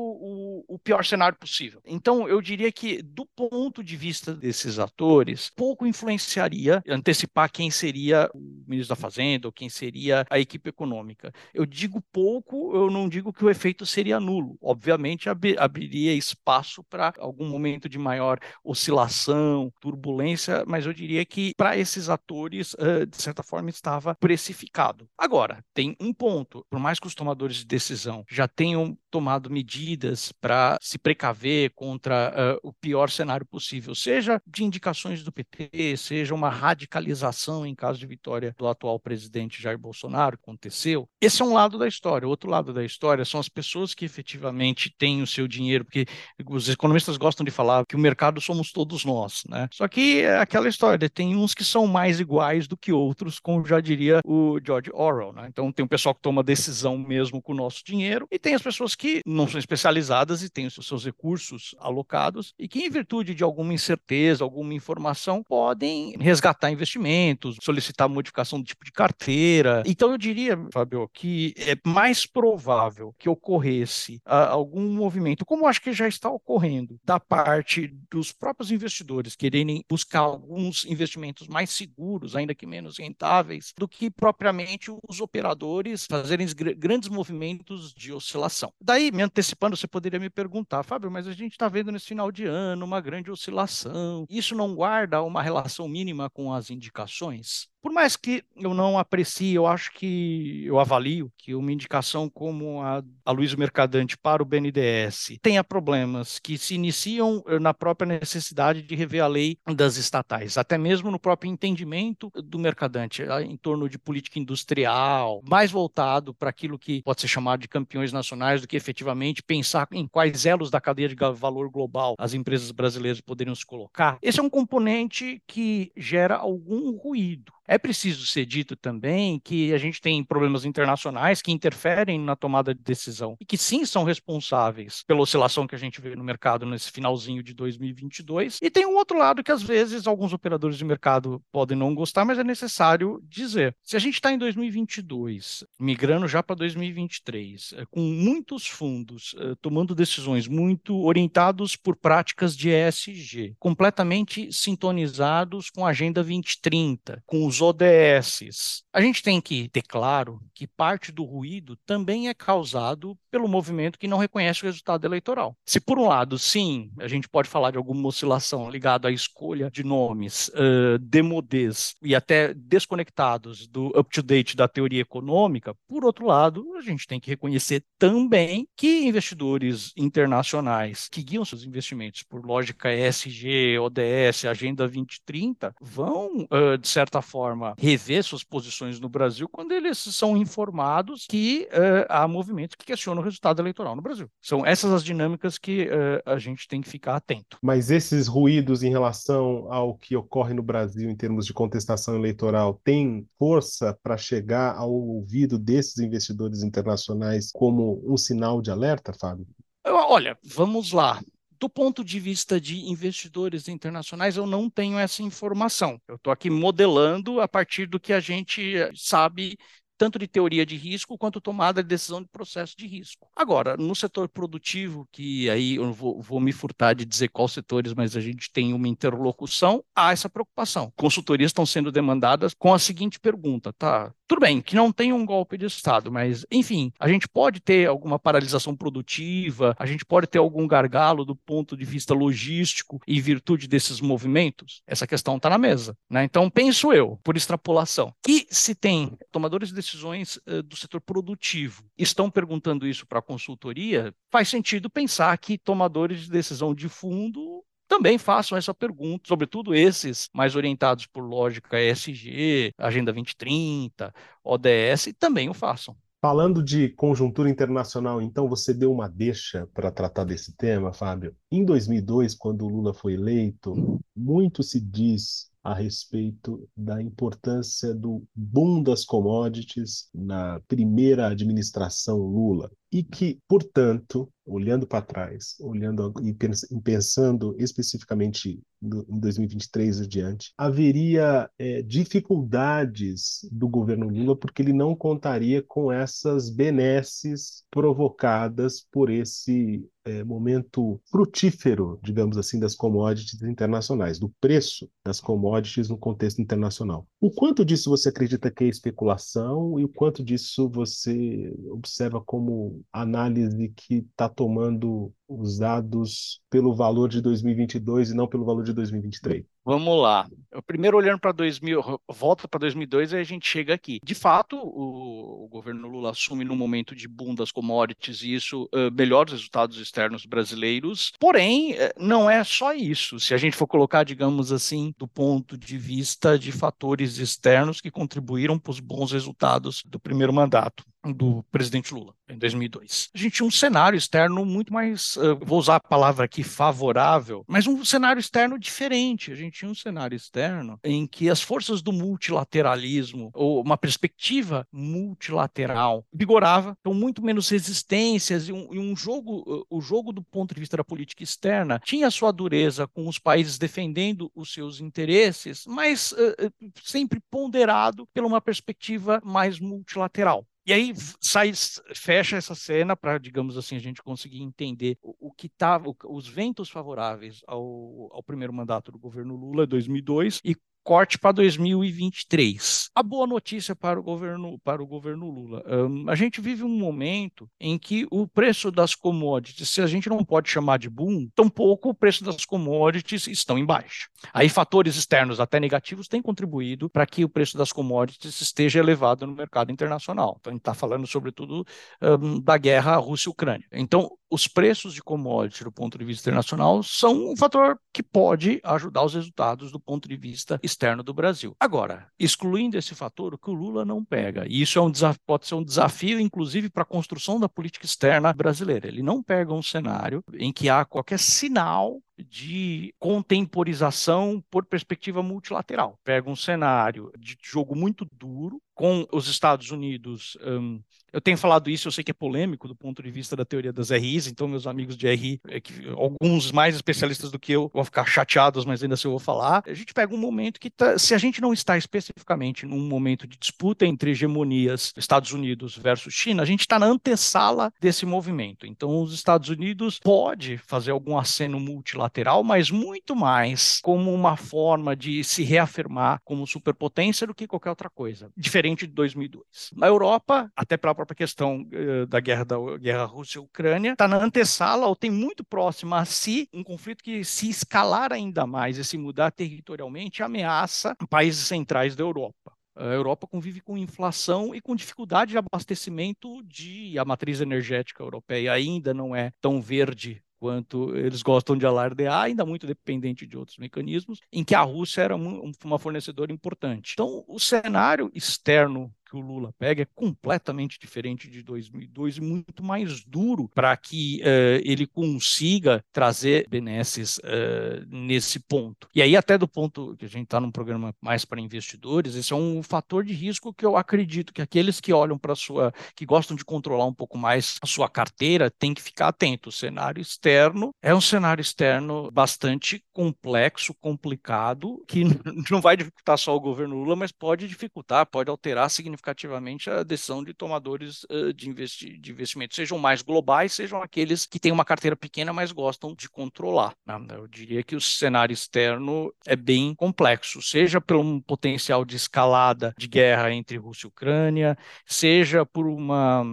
o, 0.75 0.79
pior 0.79 1.05
cenário 1.05 1.37
possível. 1.39 1.81
Então, 1.85 2.29
eu 2.29 2.41
diria 2.41 2.71
que, 2.71 3.03
do 3.03 3.27
ponto 3.27 3.83
de 3.83 3.97
vista 3.97 4.35
desses 4.35 4.79
atores, 4.79 5.51
pouco 5.57 5.87
influenciaria 5.87 6.83
antecipar 6.89 7.51
quem 7.51 7.71
seria 7.71 8.31
o 8.35 8.65
ministro 8.67 8.95
da 8.95 9.01
Fazenda 9.01 9.49
ou 9.49 9.53
quem 9.53 9.69
seria 9.69 10.27
a 10.31 10.39
equipe 10.39 10.69
econômica. 10.69 11.33
Eu 11.53 11.67
digo 11.67 12.03
pouco, 12.13 12.75
eu 12.75 12.91
não 12.91 13.09
digo 13.09 13.33
que 13.33 13.45
o 13.45 13.51
efeito 13.51 13.87
seria 13.87 14.21
nulo. 14.21 14.57
Obviamente, 14.61 15.29
ab 15.29 15.55
abriria 15.59 16.15
espaço 16.15 16.83
para 16.85 17.13
algum 17.19 17.49
momento 17.49 17.89
de 17.89 17.99
maior 17.99 18.39
oscilação, 18.63 19.73
turbulência, 19.81 20.65
mas 20.67 20.87
eu 20.87 20.93
diria 20.93 21.25
que 21.25 21.53
para 21.57 21.77
esses 21.77 22.09
atores, 22.09 22.75
uh, 22.75 23.07
de 23.07 23.21
certa 23.21 23.43
forma, 23.43 23.71
estava 23.71 24.15
precificado. 24.15 25.09
Agora, 25.17 25.65
tem 25.73 25.97
um 26.01 26.13
ponto: 26.13 26.65
por 26.71 26.79
mais 26.79 26.99
que 26.99 27.07
os 27.07 27.15
tomadores 27.15 27.57
de 27.57 27.67
decisão 27.67 28.25
já 28.29 28.49
tenham 28.49 28.97
tomado 29.15 29.49
medidas 29.49 30.33
para 30.33 30.77
se 30.81 30.99
precaver 30.99 31.71
contra 31.77 32.59
uh, 32.61 32.69
o 32.69 32.73
pior 32.73 33.09
cenário 33.09 33.47
possível, 33.47 33.95
seja 33.95 34.43
de 34.45 34.65
indicações 34.65 35.23
do 35.23 35.31
PT, 35.31 35.97
seja 35.97 36.35
uma 36.35 36.51
radicalização 36.51 37.65
em 37.65 37.77
caso 37.77 38.01
de 38.01 38.09
vitória 38.09 38.53
do 38.59 38.67
atual 38.67 38.99
presidente 38.99 39.63
Jair 39.63 39.79
Bolsonaro, 39.79 40.35
aconteceu. 40.35 41.09
Esse 41.21 41.43
é 41.43 41.45
um 41.45 41.53
lado 41.55 41.79
da 41.79 41.87
história. 41.87 42.27
O 42.27 42.31
outro 42.31 42.51
lado 42.51 42.73
da 42.73 42.85
história 42.85 43.25
são 43.25 43.39
as 43.39 43.49
pessoas 43.49 43.95
que 43.95 44.05
efetivamente 44.05 44.93
têm 44.99 45.23
o 45.23 45.29
seu 45.29 45.47
dinheiro, 45.47 45.85
porque 45.85 46.07
os 46.45 46.69
economistas 46.69 47.17
gostam 47.17 47.45
de 47.45 47.53
falar 47.53 47.87
que 47.87 47.95
o 47.95 48.01
mercado 48.01 48.41
somos 48.41 48.73
todos 48.73 49.05
nós, 49.05 49.45
né? 49.49 49.69
Só 49.73 49.87
que 49.87 50.23
é 50.23 50.39
aquela 50.39 50.69
história, 50.69 51.09
tem 51.09 51.37
uns 51.37 51.55
que 51.55 51.63
são 51.63 51.87
mais 51.87 52.19
iguais 52.19 52.67
do 52.67 52.77
que 52.77 52.93
outros, 52.93 53.39
como 53.39 53.65
já 53.65 53.79
diria 53.79 54.19
o 54.27 54.59
George 54.61 54.91
Orwell, 54.93 55.33
né? 55.33 55.47
Então 55.49 55.71
tem 55.71 55.85
o 55.85 55.89
pessoal 55.89 56.17
que 56.17 56.21
toma 56.21 56.43
decisão 56.43 56.99
mesmo 56.99 57.41
com 57.41 57.53
o 57.53 57.57
nosso 57.57 57.85
dinheiro 57.85 58.27
e 58.29 58.41
tem 58.41 58.57
as 58.57 58.63
pessoas 58.63 58.97
que 58.97 59.04
que 59.05 59.21
não 59.27 59.47
são 59.47 59.59
especializadas 59.59 60.43
e 60.43 60.49
têm 60.49 60.67
os 60.67 60.77
seus 60.77 61.05
recursos 61.05 61.75
alocados 61.79 62.55
e 62.59 62.67
que, 62.67 62.79
em 62.79 62.89
virtude 62.89 63.35
de 63.35 63.45
alguma 63.45 63.75
incerteza, 63.75 64.43
alguma 64.43 64.73
informação, 64.73 65.43
podem 65.47 66.17
resgatar 66.19 66.71
investimentos, 66.71 67.59
solicitar 67.61 68.09
modificação 68.09 68.59
do 68.59 68.65
tipo 68.65 68.83
de 68.83 68.91
carteira. 68.91 69.83
Então, 69.85 70.11
eu 70.11 70.17
diria, 70.17 70.59
Fábio, 70.73 71.07
que 71.13 71.53
é 71.59 71.77
mais 71.87 72.25
provável 72.25 73.15
que 73.19 73.29
ocorresse 73.29 74.23
uh, 74.27 74.49
algum 74.49 74.95
movimento, 74.95 75.45
como 75.45 75.67
acho 75.67 75.83
que 75.83 75.93
já 75.93 76.09
está 76.09 76.31
ocorrendo, 76.31 76.99
da 77.05 77.21
parte 77.21 77.95
dos 78.11 78.33
próprios 78.33 78.71
investidores 78.71 79.37
quererem 79.37 79.85
buscar 79.87 80.21
alguns 80.21 80.87
investimentos 80.87 81.47
mais 81.47 81.69
seguros, 81.69 82.35
ainda 82.35 82.55
que 82.55 82.67
menos 82.67 82.97
rentáveis, 82.97 83.75
do 83.77 83.87
que 83.87 84.11
propriamente 84.11 84.91
os 85.07 85.21
operadores 85.21 86.07
fazerem 86.09 86.47
grandes 86.79 87.11
movimentos 87.11 87.93
de 87.93 88.11
oscilação. 88.11 88.73
Da 88.81 88.94
Daí, 88.95 89.11
me 89.11 89.25
antecipando, 89.25 89.77
você 89.77 89.89
poderia 89.89 90.21
me 90.21 90.31
perguntar, 90.31 90.85
Fábio, 90.85 91.11
mas 91.11 91.27
a 91.27 91.33
gente 91.33 91.55
está 91.55 91.69
vendo 91.69 91.91
nesse 91.91 92.07
final 92.07 92.31
de 92.31 92.45
ano 92.45 92.85
uma 92.85 93.01
grande 93.01 93.29
oscilação. 93.29 94.25
Isso 94.31 94.55
não 94.55 94.73
guarda 94.73 95.21
uma 95.21 95.43
relação 95.43 95.89
mínima 95.89 96.31
com 96.31 96.53
as 96.53 96.71
indicações? 96.71 97.69
Por 97.85 97.93
mais 97.93 98.17
que 98.17 98.43
eu 98.57 98.73
não 98.73 98.99
aprecie, 98.99 99.53
eu 99.53 99.67
acho 99.67 99.93
que 99.93 100.65
eu 100.65 100.81
avalio 100.81 101.31
que 101.37 101.55
uma 101.55 101.71
indicação 101.71 102.31
como 102.31 102.81
a, 102.81 103.05
a 103.27 103.31
Luiz 103.31 103.55
Mercadante 103.55 104.17
para 104.17 104.43
o 104.43 104.47
BNDES 104.47 105.37
tenha 105.43 105.63
problemas 105.63 106.39
que 106.39 106.57
se 106.57 106.75
iniciam 106.75 107.45
eh, 107.47 107.59
na 107.59 107.75
própria 107.75 108.07
necessidade 108.07 108.81
de 108.81 108.95
rever 108.95 109.23
a 109.23 109.27
lei 109.27 109.59
das 109.77 109.99
estatais, 109.99 110.57
até 110.57 110.79
mesmo 110.79 111.11
no 111.11 111.19
próprio 111.19 111.53
entendimento 111.53 112.33
do 112.35 112.59
Mercadante 112.59 113.23
em 113.47 113.57
torno 113.59 113.87
de 113.87 113.99
política 113.99 114.39
industrial, 114.39 115.43
mais 115.47 115.71
voltado 115.71 116.33
para 116.33 116.49
aquilo 116.49 116.79
que 116.79 117.03
pode 117.03 117.21
ser 117.21 117.29
chamado 117.29 117.61
de 117.61 117.69
campeões 117.69 118.15
nacionais 118.15 118.63
do 118.63 118.67
que 118.67 118.79
efetivamente 118.79 119.43
pensar 119.43 119.87
em 119.93 120.09
quais 120.09 120.47
elos 120.47 120.71
da 120.71 120.81
cadeia 120.81 121.11
de 121.11 121.17
valor 121.35 121.69
global 121.69 122.15
as 122.19 122.33
empresas 122.33 122.71
brasileiras 122.71 123.21
poderiam 123.21 123.55
se 123.55 123.67
colocar. 123.67 124.17
Esse 124.23 124.41
é 124.41 124.43
um 124.43 124.49
componente 124.49 125.43
que 125.47 125.93
gera 125.95 126.37
algum 126.37 126.97
ruído 126.97 127.53
É 127.67 127.79
preciso 127.79 128.27
ser 128.27 128.45
dito 128.45 128.77
também 128.77 129.41
que 129.43 129.73
a 129.73 129.79
gente 129.79 130.01
tem 130.01 130.23
problemas 130.23 130.65
internacionais 130.65 131.41
que 131.41 131.51
interferem 131.51 132.21
na 132.21 132.37
tomada 132.37 132.75
de 132.75 132.83
decisão 132.83 133.37
e 133.41 133.45
que 133.45 133.57
sim 133.57 133.87
são 133.87 134.05
responsáveis 134.05 135.03
pela 135.07 135.21
oscilação 135.21 135.67
que 135.67 135.75
a 135.75 135.79
gente 135.79 136.01
vê 136.01 136.15
no 136.15 136.23
mercado 136.23 136.67
nesse 136.67 136.91
finalzinho 136.91 137.43
de 137.43 137.55
2022. 137.55 138.59
E 138.61 138.71
tem 138.71 138.87
um 138.87 138.97
outro 138.97 139.17
lado 139.17 139.43
que 139.43 139.51
às 139.51 139.63
vezes 139.63 140.07
alguns 140.07 140.33
operadores 140.33 140.77
de 140.77 140.85
mercado 140.85 141.43
podem 141.51 141.77
não 141.77 141.95
gostar, 141.95 142.25
mas 142.25 142.39
é 142.39 142.45
necessário 142.45 143.23
dizer. 143.27 143.75
Se 143.83 143.97
a 143.97 144.01
gente 144.01 144.15
está 144.15 144.31
em 144.31 144.39
2022, 144.39 145.65
migrando 145.81 146.29
já 146.29 146.43
para 146.43 146.57
2023, 146.57 147.75
eh, 147.77 147.87
com 147.91 148.01
muitos 148.01 148.67
fundos 148.67 149.35
eh, 149.39 149.55
tomando 149.63 149.95
decisões 149.95 150.47
muito 150.47 151.03
orientados 151.03 151.77
por 151.77 151.97
práticas 151.97 152.55
de 152.55 152.69
ESG, 152.69 153.57
completamente 153.59 154.53
sintonizados 154.53 155.71
com 155.71 155.87
a 155.87 155.91
Agenda 155.91 156.23
2030, 156.23 157.23
com 157.27 157.47
os 157.47 157.54
ODSs, 157.61 158.85
a 158.93 159.01
gente 159.01 159.23
tem 159.23 159.41
que 159.41 159.69
ter 159.69 159.83
claro 159.83 160.41
que 160.55 160.67
parte 160.67 161.11
do 161.11 161.25
ruído 161.25 161.77
também 161.85 162.29
é 162.29 162.35
causado 162.35 163.19
pelo 163.31 163.49
movimento 163.49 163.99
que 163.99 164.07
não 164.07 164.19
reconhece 164.19 164.63
o 164.63 164.67
resultado 164.67 165.05
eleitoral. 165.05 165.57
Se, 165.67 165.81
por 165.81 165.99
um 165.99 166.07
lado, 166.07 166.39
sim, 166.39 166.91
a 167.01 167.09
gente 167.09 167.29
pode 167.29 167.49
falar 167.49 167.73
de 167.73 167.77
alguma 167.77 168.07
oscilação 168.07 168.71
ligada 168.71 169.09
à 169.09 169.11
escolha 169.11 169.71
de 169.71 169.83
nomes 169.83 170.49
uh, 170.49 170.99
demodês 171.01 171.97
e 172.01 172.15
até 172.15 172.55
desconectados 172.55 173.67
do 173.67 173.87
up-to-date 173.99 174.57
da 174.57 174.69
teoria 174.69 175.01
econômica, 175.01 175.75
por 175.89 176.05
outro 176.05 176.27
lado, 176.27 176.75
a 176.77 176.81
gente 176.81 177.07
tem 177.07 177.19
que 177.19 177.31
reconhecer 177.31 177.85
também 177.99 178.69
que 178.77 179.07
investidores 179.07 179.93
internacionais 179.97 181.09
que 181.09 181.23
guiam 181.23 181.45
seus 181.45 181.65
investimentos 181.65 182.23
por 182.23 182.47
lógica 182.47 182.93
ESG, 182.93 183.79
ODS, 183.79 184.45
Agenda 184.45 184.85
2030, 184.85 185.75
vão, 185.81 186.47
uh, 186.51 186.79
de 186.79 186.87
certa 186.87 187.21
forma, 187.45 187.75
rever 187.79 188.25
suas 188.25 188.43
posições 188.43 188.99
no 188.99 189.07
Brasil 189.07 189.47
quando 189.47 189.73
eles 189.73 189.99
são 189.99 190.35
informados 190.35 191.27
que 191.29 191.69
uh, 191.71 192.07
há 192.09 192.27
movimentos 192.27 192.75
que 192.75 192.87
questionam 192.87 193.21
o 193.21 193.25
resultado 193.25 193.61
eleitoral 193.61 193.95
no 193.95 194.01
Brasil. 194.01 194.31
São 194.41 194.65
essas 194.65 194.91
as 194.91 195.05
dinâmicas 195.05 195.59
que 195.59 195.83
uh, 195.85 196.23
a 196.25 196.39
gente 196.39 196.67
tem 196.67 196.81
que 196.81 196.89
ficar 196.89 197.17
atento. 197.17 197.59
Mas 197.63 197.91
esses 197.91 198.27
ruídos 198.27 198.83
em 198.83 198.89
relação 198.89 199.71
ao 199.71 199.95
que 199.95 200.17
ocorre 200.17 200.55
no 200.55 200.63
Brasil 200.63 201.11
em 201.11 201.15
termos 201.15 201.45
de 201.45 201.53
contestação 201.53 202.17
eleitoral 202.17 202.81
têm 202.83 203.27
força 203.39 203.97
para 204.03 204.17
chegar 204.17 204.75
ao 204.75 204.91
ouvido 204.91 205.59
desses 205.59 205.99
investidores 205.99 206.63
internacionais 206.63 207.53
como 207.53 208.03
um 208.07 208.17
sinal 208.17 208.63
de 208.63 208.71
alerta, 208.71 209.13
Fábio? 209.13 209.47
Olha, 209.85 210.39
vamos 210.43 210.93
lá 210.93 211.21
do 211.65 211.69
ponto 211.71 212.05
de 212.05 212.21
vista 212.21 212.61
de 212.61 212.91
investidores 212.91 213.69
internacionais, 213.69 214.37
eu 214.37 214.47
não 214.47 214.69
tenho 214.69 214.99
essa 214.99 215.23
informação. 215.23 215.99
Eu 216.07 216.17
estou 216.17 216.31
aqui 216.31 216.51
modelando 216.51 217.41
a 217.41 217.49
partir 217.49 217.87
do 217.87 217.99
que 217.99 218.13
a 218.13 218.21
gente 218.21 218.75
sabe 218.95 219.57
tanto 219.97 220.19
de 220.19 220.27
teoria 220.27 220.67
de 220.67 220.77
risco 220.77 221.17
quanto 221.17 221.41
tomada 221.41 221.83
de 221.83 221.89
decisão 221.89 222.21
de 222.21 222.29
processo 222.29 222.77
de 222.77 222.87
risco. 222.87 223.31
Agora, 223.35 223.79
no 223.79 223.95
setor 223.95 224.29
produtivo, 224.29 225.09
que 225.11 225.49
aí 225.49 225.77
eu 225.77 225.91
vou, 225.91 226.21
vou, 226.21 226.39
me 226.39 226.53
furtar 226.53 226.93
de 226.93 227.07
dizer 227.07 227.29
quais 227.29 227.53
setores, 227.53 227.95
mas 227.95 228.15
a 228.15 228.21
gente 228.21 228.53
tem 228.53 228.75
uma 228.75 228.87
interlocução, 228.87 229.83
há 229.97 230.13
essa 230.13 230.29
preocupação. 230.29 230.93
Consultorias 230.97 231.49
estão 231.49 231.65
sendo 231.65 231.91
demandadas 231.91 232.53
com 232.53 232.75
a 232.75 232.79
seguinte 232.79 233.19
pergunta, 233.19 233.73
tá? 233.73 234.13
Tudo 234.27 234.41
bem, 234.41 234.63
que 234.63 234.75
não 234.75 234.91
tem 234.91 235.13
um 235.13 235.27
golpe 235.27 235.59
de 235.59 235.67
Estado, 235.67 236.11
mas, 236.11 236.47
enfim, 236.51 236.91
a 236.99 237.07
gente 237.07 237.29
pode 237.29 237.61
ter 237.61 237.87
alguma 237.87 238.19
paralisação 238.19 238.75
produtiva, 238.75 239.77
a 239.79 239.85
gente 239.85 240.05
pode 240.05 240.27
ter 240.27 240.39
algum 240.39 240.67
gargalo 240.67 241.27
do 241.27 241.37
ponto 241.37 241.77
de 241.77 241.85
vista 241.85 242.15
logístico 242.15 243.01
em 243.07 243.21
virtude 243.21 243.69
desses 243.69 244.01
movimentos? 244.01 244.83
Essa 244.87 245.07
questão 245.07 245.37
está 245.37 245.51
na 245.51 245.59
mesa. 245.59 245.95
Né? 246.09 246.25
Então, 246.25 246.49
penso 246.49 246.91
eu, 246.91 247.19
por 247.23 247.37
extrapolação, 247.37 248.15
que 248.23 248.47
se 248.51 248.75
tem 248.75 249.13
tomadores 249.31 249.69
de 249.69 249.75
decisões 249.75 250.37
uh, 250.47 250.63
do 250.63 250.77
setor 250.77 251.03
produtivo 251.03 251.85
estão 251.99 252.31
perguntando 252.31 252.87
isso 252.87 253.07
para 253.07 253.19
a 253.19 253.23
consultoria, 253.23 254.15
faz 254.31 254.49
sentido 254.49 254.89
pensar 254.89 255.37
que 255.37 255.59
tomadores 255.59 256.23
de 256.23 256.31
decisão 256.31 256.75
de 256.75 256.89
fundo 256.89 257.63
também 257.95 258.19
façam 258.19 258.59
essa 258.59 258.75
pergunta, 258.75 259.23
sobretudo 259.29 259.73
esses 259.73 260.29
mais 260.33 260.57
orientados 260.57 261.07
por 261.07 261.23
lógica 261.23 261.81
ESG, 261.81 262.73
Agenda 262.77 263.13
2030, 263.13 264.13
ODS, 264.43 265.15
também 265.17 265.49
o 265.49 265.55
façam. 265.55 265.97
Falando 266.21 266.61
de 266.61 266.89
conjuntura 266.89 267.49
internacional, 267.49 268.21
então 268.21 268.49
você 268.49 268.75
deu 268.75 268.91
uma 268.91 269.09
deixa 269.09 269.69
para 269.73 269.93
tratar 269.93 270.25
desse 270.25 270.57
tema, 270.57 270.93
Fábio. 270.93 271.37
Em 271.53 271.65
2002, 271.65 272.35
quando 272.35 272.65
o 272.65 272.69
Lula 272.69 272.93
foi 272.93 273.13
eleito, 273.13 274.01
muito 274.17 274.65
se 274.65 274.81
diz 274.81 275.53
a 275.63 275.73
respeito 275.73 276.69
da 276.77 277.01
importância 277.01 277.95
do 277.95 278.25
boom 278.35 278.83
das 278.83 279.05
commodities 279.05 280.09
na 280.13 280.61
primeira 280.67 281.29
administração 281.29 282.19
Lula 282.19 282.71
e 282.91 283.05
que, 283.05 283.39
portanto, 283.47 284.29
olhando 284.47 284.87
para 284.87 285.03
trás, 285.03 285.57
olhando 285.61 286.13
e 286.23 286.35
pensando 286.81 287.55
especificamente 287.59 288.61
em 288.83 289.19
2023 289.19 290.03
adiante, 290.03 290.53
haveria 290.59 291.51
é, 291.59 291.83
dificuldades 291.83 293.49
do 293.51 293.69
governo 293.69 294.09
Lula 294.09 294.37
porque 294.37 294.63
ele 294.63 294.73
não 294.73 294.95
contaria 294.95 295.63
com 295.63 295.91
essas 295.91 296.51
benesses 296.51 297.65
provocadas 297.71 298.87
por 298.93 299.11
esse 299.11 299.89
é, 300.05 300.23
momento 300.23 301.01
frutífero, 301.11 301.99
digamos 302.03 302.37
assim, 302.37 302.61
das 302.61 302.75
commodities 302.75 303.41
internacionais, 303.43 304.19
do 304.19 304.29
preço 304.41 304.89
das 305.05 305.21
commodities 305.21 305.89
no 305.89 305.97
contexto 305.97 306.43
internacional. 306.43 307.07
O 307.21 307.31
quanto 307.31 307.65
disso 307.65 307.89
você 307.89 308.11
acredita 308.11 308.51
que 308.51 308.65
é 308.65 308.69
especulação 308.69 309.79
e 309.81 309.85
o 309.85 309.89
quanto 309.89 310.23
disso 310.23 310.69
você 310.69 311.55
observa 311.71 312.21
como 312.21 312.83
análise 312.93 313.73
que 313.75 314.07
está 314.11 314.29
tomando 314.35 315.13
os 315.29 315.59
dados 315.59 316.41
pelo 316.51 316.75
valor 316.75 317.09
de 317.09 317.21
2022 317.21 318.11
e 318.11 318.15
não 318.15 318.27
pelo 318.27 318.45
valor 318.45 318.65
de 318.65 318.73
2023? 318.73 319.45
Vamos 319.65 320.03
lá. 320.03 320.29
Primeiro 320.67 320.99
olhando 320.99 321.19
para 321.19 321.33
2000, 321.33 322.01
volta 322.13 322.47
para 322.47 322.61
2002 322.61 323.13
e 323.13 323.17
a 323.17 323.25
gente 323.25 323.49
chega 323.49 323.73
aqui. 323.73 323.99
De 324.05 324.15
fato, 324.15 324.57
o, 324.57 325.45
o, 325.45 325.49
governo 325.49 325.89
Lula 325.89 326.11
assume 326.11 326.45
no 326.45 326.55
momento 326.55 326.95
de 326.95 327.09
boom 327.09 327.35
das 327.35 327.51
commodities 327.51 328.23
e 328.23 328.35
isso 328.35 328.65
uh, 328.65 328.93
melhora 328.93 329.29
os 329.29 329.33
resultados 329.33 329.79
externos 329.79 330.27
brasileiros. 330.27 331.13
Porém, 331.19 331.75
não 331.99 332.29
é 332.29 332.45
só 332.45 332.75
isso. 332.75 333.19
Se 333.19 333.33
a 333.33 333.39
gente 333.39 333.57
for 333.57 333.67
colocar, 333.67 334.05
digamos 334.05 334.53
assim, 334.53 334.93
do 334.99 335.09
ponto 335.09 335.57
de 335.57 335.79
vista 335.79 336.39
de 336.39 336.53
fatores 336.53 337.17
externos 337.17 337.81
que 337.81 337.91
contribuíram 337.91 338.59
para 338.59 338.71
os 338.71 338.81
bons 338.81 339.13
resultados 339.13 339.83
do 339.87 339.99
primeiro 339.99 340.33
mandato 340.33 340.85
do 341.13 341.43
presidente 341.51 341.93
Lula, 341.93 342.15
em 342.29 342.39
2002. 342.39 343.11
A 343.15 343.19
gente 343.19 343.35
tinha 343.35 343.47
um 343.47 343.51
cenário 343.51 343.97
externo 343.97 344.45
muito 344.45 344.73
mais, 344.73 345.17
uh, 345.17 345.37
vou 345.43 345.59
usar 345.59 345.77
a 345.77 345.81
palavra 345.81 346.25
aqui, 346.25 346.43
favorável, 346.43 347.45
mas 347.47 347.67
um 347.67 347.85
cenário 347.85 348.21
externo 348.21 348.59
diferente. 348.59 349.33
A 349.33 349.35
gente 349.35 349.59
tinha 349.59 349.71
um 349.71 349.75
cenário 349.75 350.17
externo 350.17 350.79
em 350.83 351.07
que 351.07 351.29
as 351.29 351.41
forças 351.41 351.83
do 351.83 351.93
multilateralismo, 351.93 353.31
ou 353.35 353.63
uma 353.63 353.77
perspectiva 353.77 354.67
multilateral, 354.73 356.05
vigorava, 356.13 356.77
então 356.81 356.95
muito 356.95 357.23
menos 357.25 357.49
resistências 357.49 358.49
e 358.49 358.53
um, 358.53 358.73
e 358.73 358.79
um 358.79 358.97
jogo, 358.97 359.45
uh, 359.47 359.67
o 359.71 359.81
jogo 359.81 360.13
do 360.13 360.23
ponto 360.23 360.55
de 360.55 360.61
vista 360.61 360.77
da 360.77 360.85
política 360.85 361.23
externa 361.23 361.81
tinha 361.85 362.11
sua 362.11 362.33
dureza 362.33 362.87
com 362.89 363.09
os 363.09 363.19
países 363.19 363.59
defendendo 363.59 364.31
os 364.35 364.53
seus 364.53 364.81
interesses, 364.81 365.65
mas 365.67 366.13
uh, 366.13 366.53
sempre 366.83 367.21
ponderado 367.31 368.07
pela 368.13 368.27
uma 368.27 368.41
perspectiva 368.41 369.21
mais 369.25 369.61
multilateral. 369.61 370.47
E 370.67 370.73
aí 370.73 370.95
sai, 371.21 371.53
fecha 371.95 372.37
essa 372.37 372.55
cena 372.55 372.97
para, 372.97 373.19
digamos 373.19 373.59
assim, 373.59 373.77
a 373.77 373.81
gente 373.81 374.03
conseguir 374.03 374.43
entender 374.43 374.99
o, 375.03 375.31
que 375.31 375.47
estava, 375.47 375.95
os 376.07 376.27
ventos 376.27 376.71
favoráveis 376.71 377.43
ao, 377.47 378.09
ao 378.11 378.23
primeiro 378.23 378.53
mandato 378.53 378.91
do 378.91 378.99
governo 378.99 379.37
Lula, 379.37 379.67
2002, 379.67 380.41
e 380.43 380.57
corte 380.85 381.19
para 381.19 381.33
2023. 381.33 382.91
A 382.95 383.03
boa 383.03 383.27
notícia 383.27 383.75
para 383.75 383.99
o 383.99 384.03
governo, 384.03 384.59
para 384.63 384.83
o 384.83 384.87
governo 384.87 385.31
Lula. 385.31 385.65
Um, 385.67 386.09
a 386.11 386.15
gente 386.15 386.43
vive 386.43 386.63
um 386.63 386.69
momento 386.69 387.49
em 387.59 387.79
que 387.79 388.07
o 388.11 388.29
preço 388.29 388.71
das 388.71 388.95
commodities, 388.95 389.71
se 389.71 389.81
a 389.81 389.87
gente 389.87 390.11
não 390.11 390.23
pode 390.23 390.51
chamar 390.51 390.79
de 390.79 390.91
boom, 390.91 391.27
tampouco 391.35 391.89
o 391.89 391.95
preço 391.95 392.23
das 392.23 392.45
commodities 392.45 393.27
estão 393.27 393.59
em 393.59 393.65
baixa. 393.65 394.09
Aí 394.33 394.51
fatores 394.51 394.95
externos, 394.97 395.41
até 395.41 395.59
negativos, 395.59 396.07
têm 396.07 396.21
contribuído 396.21 396.91
para 396.91 397.07
que 397.07 397.25
o 397.25 397.29
preço 397.29 397.57
das 397.57 397.73
commodities 397.73 398.39
esteja 398.41 398.79
elevado 398.79 399.27
no 399.27 399.35
mercado 399.35 399.73
internacional. 399.73 400.37
Então, 400.39 400.51
a 400.51 400.55
gente 400.55 400.61
está 400.61 400.75
falando, 400.75 401.07
sobretudo, 401.07 401.67
um, 402.03 402.39
da 402.41 402.59
guerra 402.59 402.97
Rússia-Ucrânia. 402.97 403.67
Então, 403.73 404.11
os 404.35 404.49
preços 404.49 404.93
de 404.93 405.03
commodities 405.03 405.63
do 405.63 405.71
ponto 405.71 405.97
de 405.97 406.05
vista 406.05 406.29
internacional 406.29 406.83
são 406.83 407.31
um 407.31 407.37
fator 407.37 407.79
que 407.93 408.03
pode 408.03 408.61
ajudar 408.65 409.05
os 409.05 409.15
resultados 409.15 409.71
do 409.71 409.79
ponto 409.79 410.09
de 410.09 410.17
vista 410.17 410.59
externo 410.61 411.05
do 411.05 411.15
Brasil. 411.15 411.55
Agora, 411.61 412.09
excluindo 412.19 412.77
esse 412.77 412.97
fator, 412.97 413.33
o 413.33 413.39
que 413.39 413.49
o 413.49 413.55
Lula 413.55 413.85
não 413.85 414.05
pega, 414.05 414.45
e 414.49 414.61
isso 414.61 414.79
é 414.79 414.83
um 414.83 414.91
pode 415.25 415.47
ser 415.47 415.55
um 415.55 415.63
desafio, 415.63 416.19
inclusive, 416.19 416.69
para 416.69 416.83
a 416.83 416.87
construção 416.87 417.39
da 417.39 417.49
política 417.49 417.87
externa 417.87 418.33
brasileira. 418.33 418.89
Ele 418.89 419.03
não 419.03 419.23
pega 419.23 419.53
um 419.53 419.63
cenário 419.63 420.25
em 420.35 420.53
que 420.53 420.69
há 420.69 420.85
qualquer 420.85 421.19
sinal 421.19 422.01
de 422.19 422.95
contemporização 422.99 424.43
por 424.51 424.65
perspectiva 424.65 425.23
multilateral. 425.23 425.99
Pega 426.05 426.31
um 426.31 426.37
cenário 426.37 427.13
de 427.19 427.37
jogo 427.43 427.75
muito 427.75 428.07
duro, 428.13 428.61
com 428.75 429.07
os 429.13 429.29
Estados 429.29 429.71
Unidos. 429.71 430.37
Um, 430.45 430.81
eu 431.13 431.21
tenho 431.21 431.39
falado 431.39 431.71
isso, 431.71 431.87
eu 431.87 431.93
sei 431.93 432.03
que 432.03 432.11
é 432.11 432.15
polêmico 432.15 432.67
do 432.67 432.75
ponto 432.75 433.01
de 433.01 433.09
vista 433.09 433.37
da 433.37 433.45
teoria 433.45 433.73
das 433.73 433.91
RIs, 433.91 434.27
então 434.27 434.49
meus 434.49 434.67
amigos 434.67 434.97
de 434.97 435.09
RI, 435.09 435.41
é 435.49 435.63
alguns 435.97 436.51
mais 436.51 436.75
especialistas 436.75 437.31
do 437.31 437.39
que 437.39 437.53
eu, 437.53 437.71
vão 437.73 437.85
ficar 437.85 438.05
chateados, 438.05 438.65
mas 438.65 438.83
ainda 438.83 438.95
assim 438.95 439.07
eu 439.07 439.13
vou 439.13 439.21
falar. 439.21 439.63
A 439.65 439.75
gente 439.75 439.95
pega 439.95 440.13
um 440.13 440.19
momento 440.19 440.59
que, 440.59 440.69
tá, 440.69 440.99
se 440.99 441.15
a 441.15 441.19
gente 441.19 441.41
não 441.41 441.53
está 441.53 441.79
especificamente 441.79 442.67
num 442.67 442.81
momento 442.81 443.29
de 443.29 443.39
disputa 443.39 443.87
entre 443.87 444.11
hegemonias 444.11 444.93
Estados 444.97 445.33
Unidos 445.33 445.77
versus 445.77 446.13
China, 446.13 446.43
a 446.43 446.47
gente 446.47 446.61
está 446.61 446.81
na 446.81 446.87
antessala 446.87 447.73
desse 447.81 448.05
movimento. 448.05 448.67
Então, 448.67 449.01
os 449.01 449.15
Estados 449.15 449.49
Unidos 449.49 450.01
pode 450.01 450.59
fazer 450.59 450.91
algum 450.91 451.17
aceno 451.17 451.61
multilateral, 451.61 452.43
mas 452.43 452.73
muito 452.73 453.15
mais 453.15 453.79
como 453.83 454.13
uma 454.13 454.37
forma 454.37 454.97
de 454.97 455.23
se 455.23 455.45
reafirmar 455.45 456.21
como 456.25 456.45
superpotência 456.45 457.25
do 457.25 457.35
que 457.35 457.47
qualquer 457.47 457.71
outra 457.71 457.89
coisa. 457.89 458.33
Diferente 458.37 458.64
diferente 458.65 458.87
de 458.87 458.95
2002. 458.95 459.73
Na 459.77 459.87
Europa, 459.87 460.51
até 460.57 460.77
pela 460.77 460.95
própria 460.95 461.15
questão 461.15 461.63
uh, 461.63 462.07
da 462.07 462.21
guerra 462.21 462.45
da 462.45 462.57
guerra 462.79 463.05
Rússia-Ucrânia, 463.05 463.93
está 463.93 464.09
na 464.09 464.17
antessala 464.17 464.87
ou 464.87 464.97
tem 464.97 465.11
muito 465.11 465.45
próximo 465.45 465.95
a 465.95 466.05
si 466.05 466.49
um 466.53 466.65
conflito 466.65 467.05
que 467.05 467.23
se 467.25 467.49
escalar 467.49 468.13
ainda 468.13 468.47
mais 468.47 468.79
e 468.79 468.85
se 468.85 468.97
mudar 468.97 469.31
territorialmente 469.31 470.23
ameaça 470.23 470.97
países 471.11 471.47
centrais 471.47 471.95
da 471.95 472.03
Europa. 472.03 472.53
A 472.77 472.87
Europa 472.87 473.27
convive 473.27 473.61
com 473.61 473.79
inflação 473.79 474.53
e 474.53 474.61
com 474.61 474.75
dificuldade 474.75 475.31
de 475.31 475.39
abastecimento 475.39 476.43
de 476.43 476.99
a 476.99 477.05
matriz 477.05 477.41
energética 477.41 478.03
europeia 478.03 478.53
ainda 478.53 478.93
não 478.93 479.15
é 479.15 479.31
tão 479.41 479.63
verde 479.63 480.24
quanto 480.39 480.97
eles 480.97 481.23
gostam 481.23 481.57
de 481.57 481.65
alardear, 481.65 482.23
ainda 482.23 482.45
muito 482.45 482.67
dependente 482.67 483.27
de 483.27 483.37
outros 483.37 483.57
mecanismos, 483.59 484.21
em 484.33 484.45
que 484.45 484.55
a 484.55 484.61
Rússia 484.61 485.03
era 485.03 485.17
uma 485.17 485.79
fornecedora 485.79 486.33
importante. 486.33 486.93
Então, 486.95 487.25
o 487.27 487.39
cenário 487.39 488.11
externo 488.15 488.93
que 489.15 489.17
o 489.17 489.21
Lula 489.21 489.55
pega 489.59 489.83
é 489.83 489.87
completamente 489.95 490.79
diferente 490.79 491.31
de 491.31 491.43
2002 491.43 492.17
e 492.17 492.21
muito 492.21 492.65
mais 492.65 493.05
duro 493.05 493.49
para 493.55 493.77
que 493.77 494.21
uh, 494.23 494.61
ele 494.65 494.87
consiga 494.87 495.85
trazer 495.93 496.49
benesses 496.49 497.19
uh, 497.19 497.87
nesse 497.87 498.41
ponto. 498.41 498.89
E 498.95 499.01
aí, 499.01 499.17
até 499.17 499.39
do 499.39 499.47
ponto 499.47 499.97
que 499.97 500.05
a 500.05 500.09
gente 500.09 500.25
está 500.25 500.41
num 500.41 500.51
programa 500.51 500.93
mais 501.01 501.25
para 501.25 501.41
investidores, 501.41 502.17
esse 502.17 502.33
é 502.33 502.37
um 502.37 502.63
fator 502.63 503.05
de 503.05 503.13
risco 503.13 503.55
que 503.55 503.65
eu 503.65 503.77
acredito 503.77 504.33
que 504.33 504.43
aqueles 504.43 504.81
que 504.81 504.93
olham 504.93 505.19
para 505.19 505.37
sua, 505.37 505.73
que 505.95 506.05
gostam 506.05 506.37
de 506.37 506.45
controlar 506.45 506.87
um 506.87 506.95
pouco 506.95 507.17
mais 507.17 507.59
a 507.63 507.67
sua 507.67 507.89
carteira, 507.89 508.51
tem 508.51 508.75
que 508.75 508.83
ficar 508.83 509.09
atento. 509.09 509.49
O 509.49 509.53
cenário 509.53 510.01
externo 510.01 510.75
é 510.83 510.95
um 510.95 511.01
cenário 511.01 511.43
externo 511.43 512.11
bastante 512.11 512.83
complexo, 512.93 513.75
complicado, 513.75 514.83
que 514.89 515.05
não 515.51 515.61
vai 515.61 515.77
dificultar 515.77 516.19
só 516.19 516.35
o 516.35 516.41
governo 516.41 516.77
Lula, 516.77 516.97
mas 516.97 517.13
pode 517.13 517.47
dificultar, 517.47 518.07
pode 518.07 518.31
alterar 518.31 518.69
significativamente 518.71 519.04
significativamente 519.05 519.69
a 519.69 519.83
decisão 519.83 520.25
de 520.25 520.33
tomadores 520.33 521.07
de, 521.37 521.49
investi 521.49 521.99
de 521.99 522.11
investimento, 522.11 522.55
sejam 522.55 522.79
mais 522.79 523.03
globais, 523.03 523.53
sejam 523.53 523.83
aqueles 523.83 524.27
que 524.27 524.41
têm 524.41 524.53
uma 524.53 524.65
carteira 524.65 524.97
pequena, 524.97 525.33
mas 525.33 525.53
gostam 525.53 525.95
de 525.95 526.09
controlar. 526.09 526.75
Né? 526.87 526.99
Eu 527.11 527.29
diria 527.29 527.63
que 527.63 527.77
o 527.77 527.81
cenário 527.81 528.33
externo 528.33 529.13
é 529.27 529.37
bem 529.37 529.75
complexo, 529.75 530.41
seja 530.41 530.81
pelo 530.81 531.01
um 531.01 531.21
potencial 531.21 531.85
de 531.85 531.97
escalada 531.97 532.75
de 532.79 532.89
guerra 532.89 533.33
entre 533.33 533.57
Rússia 533.57 533.87
e 533.87 533.89
Ucrânia, 533.89 534.57
seja 534.87 535.45
por 535.45 535.67
uma 535.67 536.25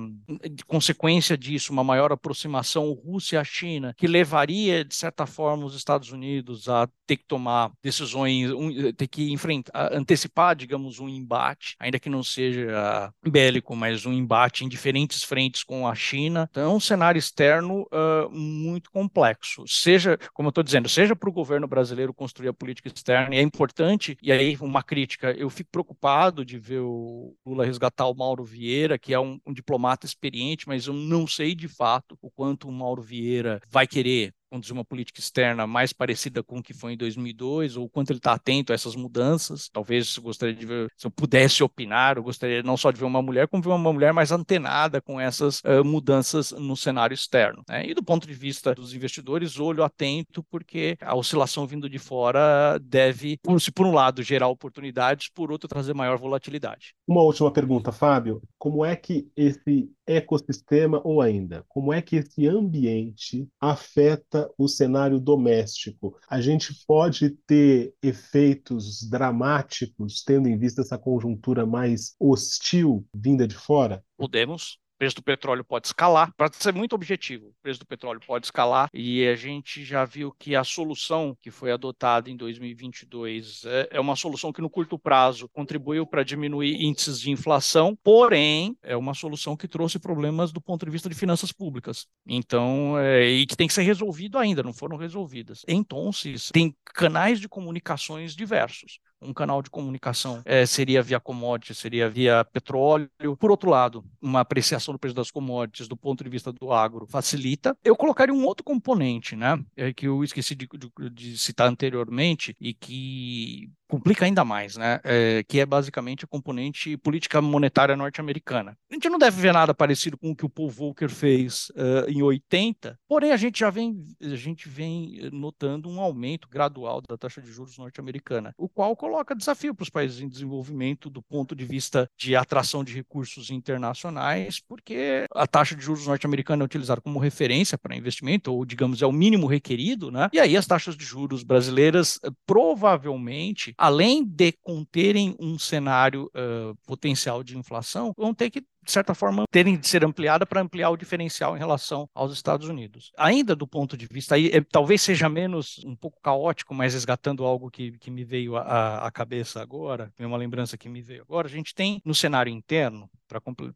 consequência 0.66 1.38
disso, 1.38 1.74
uma 1.74 1.84
maior 1.84 2.12
aproximação 2.12 2.92
Rússia-China, 2.94 3.94
que 3.98 4.08
levaria, 4.08 4.86
de 4.86 4.96
certa 4.96 5.26
forma, 5.26 5.66
os 5.66 5.76
Estados 5.76 6.12
Unidos 6.12 6.70
a 6.70 6.88
ter 7.06 7.18
que 7.18 7.26
tomar 7.26 7.72
decisões, 7.84 8.50
ter 8.96 9.08
que 9.08 9.32
enfrentar, 9.32 9.94
antecipar, 9.94 10.56
digamos, 10.56 11.00
um 11.00 11.10
embate, 11.10 11.76
ainda 11.80 12.00
que 12.00 12.10
não 12.10 12.24
seja 12.24 12.51
seja 12.52 13.14
bélico, 13.26 13.76
mas 13.76 14.06
um 14.06 14.14
embate 14.14 14.64
em 14.64 14.70
diferentes 14.70 15.24
frentes 15.24 15.64
com 15.64 15.88
a 15.88 15.96
China. 15.96 16.48
Então, 16.52 16.72
é 16.72 16.76
um 16.76 16.80
cenário 16.80 17.20
externo 17.20 17.84
uh, 17.84 18.30
muito 18.32 18.92
complexo. 18.92 19.64
Seja, 19.68 20.18
como 20.34 20.48
eu 20.48 20.52
estou 20.52 20.64
dizendo, 20.64 20.90
seja 20.90 21.16
para 21.16 21.30
o 21.30 21.34
governo 21.34 21.68
brasileiro 21.68 22.14
construir 22.14 22.50
a 22.50 22.54
política 22.54 22.88
externa, 22.88 23.36
e 23.36 23.38
é 23.38 23.42
importante, 23.42 24.18
e 24.22 24.32
aí 24.32 24.58
uma 24.62 24.84
crítica, 24.84 25.32
eu 25.32 25.50
fico 25.50 25.70
preocupado 25.72 26.46
de 26.46 26.58
ver 26.58 26.80
o 26.80 27.36
Lula 27.46 27.66
resgatar 27.66 28.08
o 28.08 28.16
Mauro 28.16 28.44
Vieira, 28.44 28.98
que 28.98 29.14
é 29.14 29.20
um, 29.20 29.40
um 29.46 29.54
diplomata 29.54 30.06
experiente, 30.06 30.68
mas 30.68 30.88
eu 30.88 30.94
não 30.94 31.26
sei 31.26 31.56
de 31.56 31.68
fato 31.68 32.18
o 32.22 32.30
quanto 32.30 32.68
o 32.68 32.72
Mauro 32.72 33.02
Vieira 33.02 33.62
vai 33.70 33.88
querer 33.88 34.34
conduzir 34.52 34.74
uma 34.74 34.84
política 34.84 35.22
externa 35.22 35.66
mais 35.66 35.94
parecida 35.94 36.44
com 36.44 36.60
o 36.60 36.64
que 36.64 36.74
foi 36.74 36.94
em 36.94 36.98
2002, 36.98 37.78
ou 37.78 37.90
quanto 37.90 38.12
ele 38.12 38.20
está 38.20 38.34
atento 38.34 38.74
a 38.74 38.76
essas 38.76 38.96
mudanças. 38.96 39.70
Talvez 39.70 40.18
gostaria 40.18 40.54
de 40.54 40.66
ver, 40.66 40.92
se 40.98 41.08
eu 41.08 41.12
pudesse 41.12 41.64
opinar, 41.64 42.18
eu 42.18 42.24
gostaria 42.24 42.62
não 42.62 42.76
só 42.76 42.92
de 42.92 43.00
ver 43.00 43.06
uma 43.06 43.22
mulher, 43.22 43.48
como 43.48 43.64
ver 43.64 43.70
uma 43.70 43.94
mulher 43.94 44.12
mais 44.12 44.32
antenada 44.32 45.02
com 45.02 45.20
essas 45.20 45.62
uh, 45.62 45.86
mudanças 45.86 46.52
no 46.52 46.76
cenário 46.76 47.14
externo. 47.14 47.64
Né? 47.70 47.88
E 47.88 47.94
do 47.94 48.04
ponto 48.04 48.28
de 48.28 48.34
vista 48.34 48.76
dos 48.76 48.94
investidores, 48.94 49.58
olho 49.58 49.84
atento, 49.84 50.44
porque 50.44 50.98
a 51.02 51.16
oscilação 51.16 51.66
vindo 51.66 51.90
de 51.90 51.98
fora 51.98 52.78
deve, 52.80 53.38
por, 53.42 53.60
se 53.62 53.72
por 53.72 53.86
um 53.86 53.94
lado, 53.94 54.22
gerar 54.22 54.50
oportunidades, 54.50 55.30
por 55.34 55.52
outro, 55.52 55.70
trazer 55.70 55.94
maior 55.94 56.18
volatilidade. 56.18 56.94
Uma 57.08 57.22
última 57.22 57.52
pergunta, 57.52 57.92
Fábio. 57.92 58.42
Como 58.58 58.84
é 58.84 58.96
que 58.96 59.32
esse 59.36 59.90
ecossistema, 60.06 61.02
ou 61.04 61.22
ainda, 61.22 61.64
como 61.68 61.94
é 61.94 62.02
que 62.02 62.18
esse 62.18 62.48
ambiente 62.48 63.48
afeta 63.60 64.52
o 64.58 64.68
cenário 64.68 65.20
doméstico. 65.20 66.18
A 66.30 66.42
gente 66.42 66.74
pode 66.86 67.32
ter 67.46 67.94
efeitos 68.02 69.08
dramáticos 69.10 70.24
tendo 70.24 70.48
em 70.48 70.58
vista 70.58 70.82
essa 70.82 70.98
conjuntura 70.98 71.66
mais 71.66 72.16
hostil 72.20 73.06
vinda 73.14 73.48
de 73.48 73.56
fora? 73.56 74.04
Podemos, 74.18 74.80
preço 75.02 75.16
do 75.16 75.24
petróleo 75.24 75.64
pode 75.64 75.88
escalar. 75.88 76.32
Para 76.38 76.52
ser 76.54 76.76
muito 76.76 76.94
objetivo, 76.94 77.48
o 77.48 77.54
preço 77.60 77.80
do 77.80 77.88
petróleo 77.88 78.20
pode 78.20 78.46
escalar 78.46 78.88
e 78.94 79.26
a 79.26 79.36
gente 79.36 79.84
já 79.84 80.06
viu 80.06 80.32
que 80.32 80.56
a 80.56 80.64
solução 80.64 81.36
que 81.42 81.50
foi 81.50 81.72
adotada 81.72 82.30
em 82.30 82.38
2022 82.38 83.64
é, 83.66 83.90
é 83.94 84.00
uma 84.00 84.16
solução 84.16 84.54
que 84.54 84.62
no 84.62 84.70
curto 84.70 85.00
prazo 85.00 85.50
contribuiu 85.50 86.06
para 86.06 86.22
diminuir 86.22 86.84
índices 86.84 87.20
de 87.20 87.32
inflação, 87.32 87.98
porém 88.04 88.78
é 88.84 88.96
uma 88.96 89.16
solução 89.16 89.58
que 89.58 89.68
trouxe 89.68 89.98
problemas 89.98 90.52
do 90.52 90.62
ponto 90.62 90.86
de 90.86 90.92
vista 90.92 91.10
de 91.10 91.16
finanças 91.16 91.52
públicas. 91.52 92.06
Então, 92.28 92.96
é, 93.00 93.28
e 93.28 93.48
que 93.48 93.58
tem 93.58 93.68
que 93.68 93.74
ser 93.74 93.82
resolvido 93.82 94.38
ainda, 94.38 94.62
não 94.62 94.72
foram 94.72 94.98
resolvidas. 94.98 95.64
Então, 95.68 96.12
tem 96.54 96.76
canais 96.94 97.40
de 97.40 97.50
comunicações 97.50 98.36
diversos 98.36 99.00
um 99.22 99.34
canal 99.34 99.62
de 99.62 99.70
comunicação 99.70 100.42
é, 100.46 100.66
seria 100.66 101.02
via 101.02 101.20
commodity, 101.20 101.76
seria 101.76 102.10
via 102.10 102.44
petróleo. 102.46 103.10
Por 103.40 103.52
outro 103.52 103.70
lado, 103.70 104.04
uma 104.22 104.42
apreciação 104.42 104.94
do 104.94 105.00
preço 105.00 105.16
das 105.16 105.32
commodities 105.32 105.88
do 105.88 105.98
ponto 105.98 106.24
de 106.24 106.30
vista 106.30 106.52
do 106.52 106.72
agro 106.72 107.06
facilita. 107.08 107.76
Eu 107.84 107.96
colocaria 107.96 108.34
um 108.34 108.46
outro 108.46 108.64
componente, 108.64 109.36
né, 109.36 109.64
é, 109.76 109.94
que 109.94 110.08
eu 110.08 110.24
esqueci 110.24 110.56
de, 110.56 110.68
de, 110.68 111.10
de 111.10 111.38
citar 111.38 111.68
anteriormente 111.68 112.56
e 112.60 112.74
que 112.74 113.70
complica 113.92 114.24
ainda 114.24 114.46
mais, 114.46 114.78
né? 114.78 115.02
É, 115.04 115.44
que 115.44 115.60
é 115.60 115.66
basicamente 115.66 116.24
a 116.24 116.28
componente 116.28 116.96
política 116.96 117.42
monetária 117.42 117.98
norte-americana. 117.98 118.78
A 118.90 118.94
gente 118.94 119.10
não 119.10 119.20
deve 119.20 119.42
ver 119.42 119.52
nada 119.52 119.74
parecido 119.74 120.18
com 120.18 120.32
o 120.32 120.36
que 120.36 120.46
o 120.46 120.50
Paul 120.50 120.70
Volcker 120.70 121.10
fez 121.10 121.70
uh, 121.72 122.10
em 122.10 122.22
80, 122.22 122.98
porém 123.06 123.34
a 123.34 123.38
gente 123.38 123.60
já 123.60 123.70
vem, 123.70 124.02
a 124.22 124.36
gente 124.36 124.70
vem 124.70 125.30
notando 125.34 125.90
um 125.90 126.00
aumento 126.00 126.48
gradual 126.48 127.02
da 127.02 127.18
taxa 127.18 127.42
de 127.42 127.52
juros 127.52 127.78
norte-americana, 127.78 128.54
o 128.58 128.70
qual 128.70 128.96
coloca 128.96 129.36
desafio 129.36 129.76
para 129.76 129.84
os 129.84 129.90
países 129.90 130.22
em 130.22 130.30
desenvolvimento 130.30 131.10
do 131.10 131.22
ponto 131.22 131.54
de 131.54 131.66
vista 131.66 132.10
de 132.18 132.34
atração 132.34 132.86
de 132.86 132.94
recursos 132.94 133.50
internacionais, 133.50 134.62
porque 134.62 135.26
a 135.34 135.46
taxa 135.46 135.76
de 135.76 135.84
juros 135.84 136.08
norte-americana 136.08 136.64
é 136.64 136.66
utilizada 136.66 137.02
como 137.02 137.20
referência 137.20 137.78
para 137.78 137.96
investimento, 137.96 138.54
ou 138.54 138.64
digamos 138.64 139.02
é 139.02 139.06
o 139.06 139.12
mínimo 139.12 139.48
requerido, 139.48 140.10
né? 140.10 140.30
E 140.32 140.40
aí 140.40 140.56
as 140.56 140.66
taxas 140.66 140.96
de 140.96 141.04
juros 141.04 141.44
brasileiras 141.44 142.20
provavelmente 142.46 143.74
além 143.82 144.24
de 144.24 144.52
conterem 144.52 145.36
um 145.40 145.58
cenário 145.58 146.30
uh, 146.36 146.76
potencial 146.86 147.44
de 147.44 147.58
inflação, 147.58 148.14
vão 148.16 148.32
ter 148.32 148.52
que 148.52 148.62
de 148.84 148.92
certa 148.92 149.14
forma, 149.14 149.46
terem 149.52 149.78
de 149.78 149.88
ser 149.88 150.04
ampliada 150.04 150.46
para 150.46 150.62
ampliar 150.62 150.90
o 150.90 150.98
diferencial 150.98 151.56
em 151.56 151.60
relação 151.60 152.10
aos 152.16 152.34
Estados 152.34 152.68
Unidos. 152.68 153.12
Ainda 153.18 153.56
do 153.56 153.68
ponto 153.68 153.96
de 153.96 154.08
vista, 154.08 154.36
aí, 154.36 154.50
é, 154.52 154.62
talvez 154.62 155.02
seja 155.02 155.30
menos 155.30 155.80
um 155.86 155.96
pouco 155.96 156.20
caótico, 156.22 156.74
mas 156.74 156.94
resgatando 156.94 157.46
algo 157.46 157.70
que, 157.70 157.92
que 158.00 158.10
me 158.10 158.24
veio 158.24 158.56
à, 158.58 159.06
à 159.06 159.12
cabeça 159.12 159.62
agora, 159.62 160.12
uma 160.20 160.38
lembrança 160.38 160.78
que 160.78 160.90
me 160.90 161.02
veio 161.02 161.22
agora, 161.22 161.48
a 161.48 161.52
gente 161.52 161.76
tem 161.76 162.02
no 162.04 162.16
cenário 162.16 162.52
interno, 162.52 163.08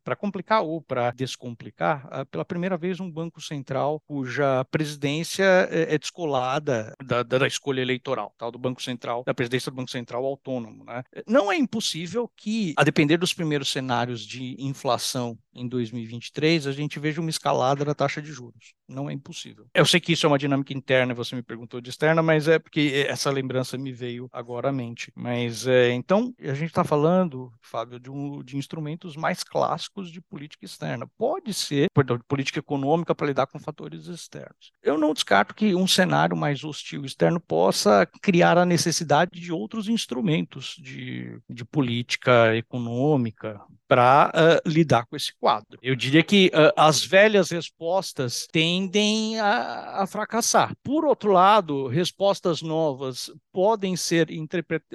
para 0.03 0.15
complicar 0.15 0.61
ou 0.61 0.81
para 0.81 1.11
descomplicar, 1.11 2.07
ah, 2.11 2.25
pela 2.25 2.43
primeira 2.43 2.77
vez 2.77 2.99
um 2.99 3.09
Banco 3.09 3.41
Central 3.41 4.01
cuja 4.07 4.65
presidência 4.65 5.43
é, 5.71 5.95
é 5.95 5.97
descolada 5.97 6.93
da, 7.03 7.23
da, 7.23 7.47
escolha 7.47 7.81
eleitoral, 7.81 8.33
tal, 8.37 8.51
do 8.51 8.57
Banco 8.57 8.81
Central, 8.81 9.23
da 9.23 9.33
presidência 9.33 9.71
do 9.71 9.75
Banco 9.75 9.91
Central 9.91 10.25
autônomo. 10.25 10.83
Né? 10.83 11.03
Não 11.27 11.51
é 11.51 11.57
impossível 11.57 12.29
que, 12.35 12.73
a 12.77 12.83
depender 12.83 13.17
dos 13.17 13.33
primeiros 13.33 13.71
cenários 13.71 14.25
de 14.25 14.55
inflação 14.59 15.37
em 15.55 15.67
2023 15.67 16.67
a 16.67 16.71
gente 16.71 16.99
veja 16.99 17.21
uma 17.21 17.29
escalada 17.29 17.85
da 17.85 17.95
taxa 17.95 18.21
de 18.21 18.31
juros. 18.31 18.73
Não 18.87 19.09
é 19.09 19.13
impossível. 19.13 19.67
Eu 19.73 19.85
sei 19.85 19.99
que 19.99 20.11
isso 20.11 20.25
é 20.25 20.29
uma 20.29 20.37
dinâmica 20.37 20.73
interna, 20.73 21.13
você 21.13 21.35
me 21.35 21.41
perguntou 21.41 21.79
de 21.79 21.89
externa, 21.89 22.21
mas 22.21 22.47
é 22.47 22.59
porque 22.59 23.05
essa 23.07 23.31
lembrança 23.31 23.77
me 23.77 23.91
veio 23.91 24.29
agora 24.31 24.69
à 24.69 24.71
mente. 24.71 25.11
Mas 25.15 25.65
é, 25.65 25.91
então, 25.93 26.33
a 26.39 26.53
gente 26.53 26.69
está 26.69 26.83
falando, 26.83 27.51
Fábio, 27.61 27.99
de, 27.99 28.11
um, 28.11 28.43
de 28.43 28.57
instrumentos 28.57 29.15
mais 29.15 29.43
clássicos 29.45 30.11
de 30.11 30.21
política 30.21 30.65
externa. 30.65 31.07
Pode 31.17 31.53
ser, 31.53 31.89
perdão, 31.93 32.17
de 32.17 32.23
política 32.23 32.59
econômica 32.59 33.15
para 33.15 33.27
lidar 33.27 33.47
com 33.47 33.59
fatores 33.59 34.07
externos. 34.07 34.71
Eu 34.83 34.97
não 34.97 35.13
descarto 35.13 35.55
que 35.55 35.75
um 35.75 35.87
cenário 35.87 36.35
mais 36.35 36.63
hostil 36.63 37.05
externo 37.05 37.39
possa 37.39 38.05
criar 38.21 38.57
a 38.57 38.65
necessidade 38.65 39.39
de 39.39 39.51
outros 39.51 39.87
instrumentos 39.87 40.75
de, 40.79 41.39
de 41.49 41.65
política 41.65 42.55
econômica 42.55 43.61
para 43.87 44.31
uh, 44.33 44.69
lidar 44.69 45.05
com 45.05 45.15
esse 45.15 45.33
quadro. 45.39 45.77
Eu 45.81 45.95
diria 45.95 46.23
que 46.23 46.47
uh, 46.47 46.73
as 46.75 47.03
velhas 47.03 47.49
respostas 47.49 48.47
tendem 48.51 49.39
a, 49.39 50.01
a, 50.01 50.07
fracassar. 50.07 50.73
Por 50.83 51.05
outro 51.05 51.31
lado, 51.31 51.87
respostas 51.87 52.61
novas 52.61 53.31
podem 53.51 53.95
ser 53.95 54.27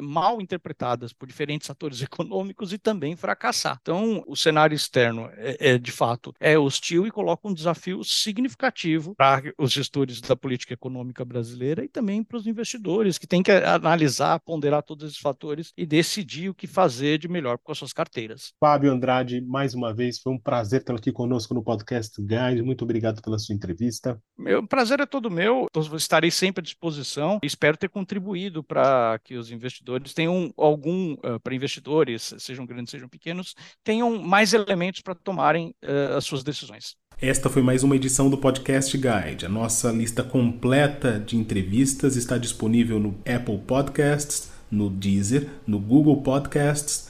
mal 0.00 0.40
interpretadas 0.40 1.12
por 1.12 1.26
diferentes 1.26 1.70
atores 1.70 2.02
econômicos 2.02 2.72
e 2.72 2.78
também 2.78 3.16
fracassar. 3.16 3.78
Então, 3.80 4.22
o 4.26 4.36
cenário 4.36 4.74
externo 4.74 5.30
é, 5.36 5.72
é 5.72 5.78
de 5.78 5.92
fato 5.92 6.34
é 6.40 6.58
hostil 6.58 7.06
e 7.06 7.10
coloca 7.10 7.48
um 7.48 7.54
desafio 7.54 8.02
significativo 8.04 9.14
para 9.14 9.52
os 9.58 9.72
gestores 9.72 10.20
da 10.20 10.36
política 10.36 10.74
econômica 10.74 11.24
brasileira 11.24 11.84
e 11.84 11.88
também 11.88 12.22
para 12.22 12.36
os 12.36 12.46
investidores 12.46 13.18
que 13.18 13.26
têm 13.26 13.42
que 13.42 13.50
analisar, 13.50 14.40
ponderar 14.40 14.82
todos 14.82 15.06
esses 15.06 15.20
fatores 15.20 15.72
e 15.76 15.86
decidir 15.86 16.48
o 16.48 16.54
que 16.54 16.66
fazer 16.66 17.18
de 17.18 17.28
melhor 17.28 17.58
com 17.58 17.72
as 17.72 17.78
suas 17.78 17.92
carteiras. 17.92 18.52
Andrade, 18.88 19.40
mais 19.40 19.74
uma 19.74 19.92
vez, 19.92 20.20
foi 20.20 20.32
um 20.32 20.38
prazer 20.38 20.82
tê-lo 20.82 20.98
aqui 20.98 21.12
conosco 21.12 21.52
no 21.54 21.62
podcast 21.62 22.20
Guide. 22.20 22.62
Muito 22.62 22.82
obrigado 22.82 23.20
pela 23.20 23.38
sua 23.38 23.54
entrevista. 23.54 24.20
Meu 24.38 24.66
prazer 24.66 25.00
é 25.00 25.06
todo 25.06 25.30
meu. 25.30 25.66
Estarei 25.96 26.30
sempre 26.30 26.60
à 26.60 26.62
disposição. 26.62 27.38
Espero 27.42 27.76
ter 27.76 27.88
contribuído 27.88 28.62
para 28.62 29.18
que 29.24 29.36
os 29.36 29.50
investidores 29.50 30.14
tenham 30.14 30.52
algum, 30.56 31.14
uh, 31.14 31.40
para 31.42 31.54
investidores, 31.54 32.34
sejam 32.38 32.64
grandes, 32.64 32.90
sejam 32.90 33.08
pequenos, 33.08 33.54
tenham 33.84 34.22
mais 34.22 34.52
elementos 34.52 35.00
para 35.00 35.14
tomarem 35.14 35.74
uh, 35.84 36.16
as 36.16 36.24
suas 36.24 36.42
decisões. 36.42 36.96
Esta 37.20 37.50
foi 37.50 37.60
mais 37.60 37.82
uma 37.82 37.96
edição 37.96 38.30
do 38.30 38.38
Podcast 38.38 38.96
Guide. 38.96 39.44
A 39.44 39.48
nossa 39.48 39.92
lista 39.92 40.24
completa 40.24 41.20
de 41.20 41.36
entrevistas 41.36 42.16
está 42.16 42.38
disponível 42.38 42.98
no 42.98 43.10
Apple 43.26 43.58
Podcasts, 43.58 44.50
no 44.70 44.88
Deezer, 44.88 45.46
no 45.66 45.78
Google 45.78 46.22
Podcasts, 46.22 47.09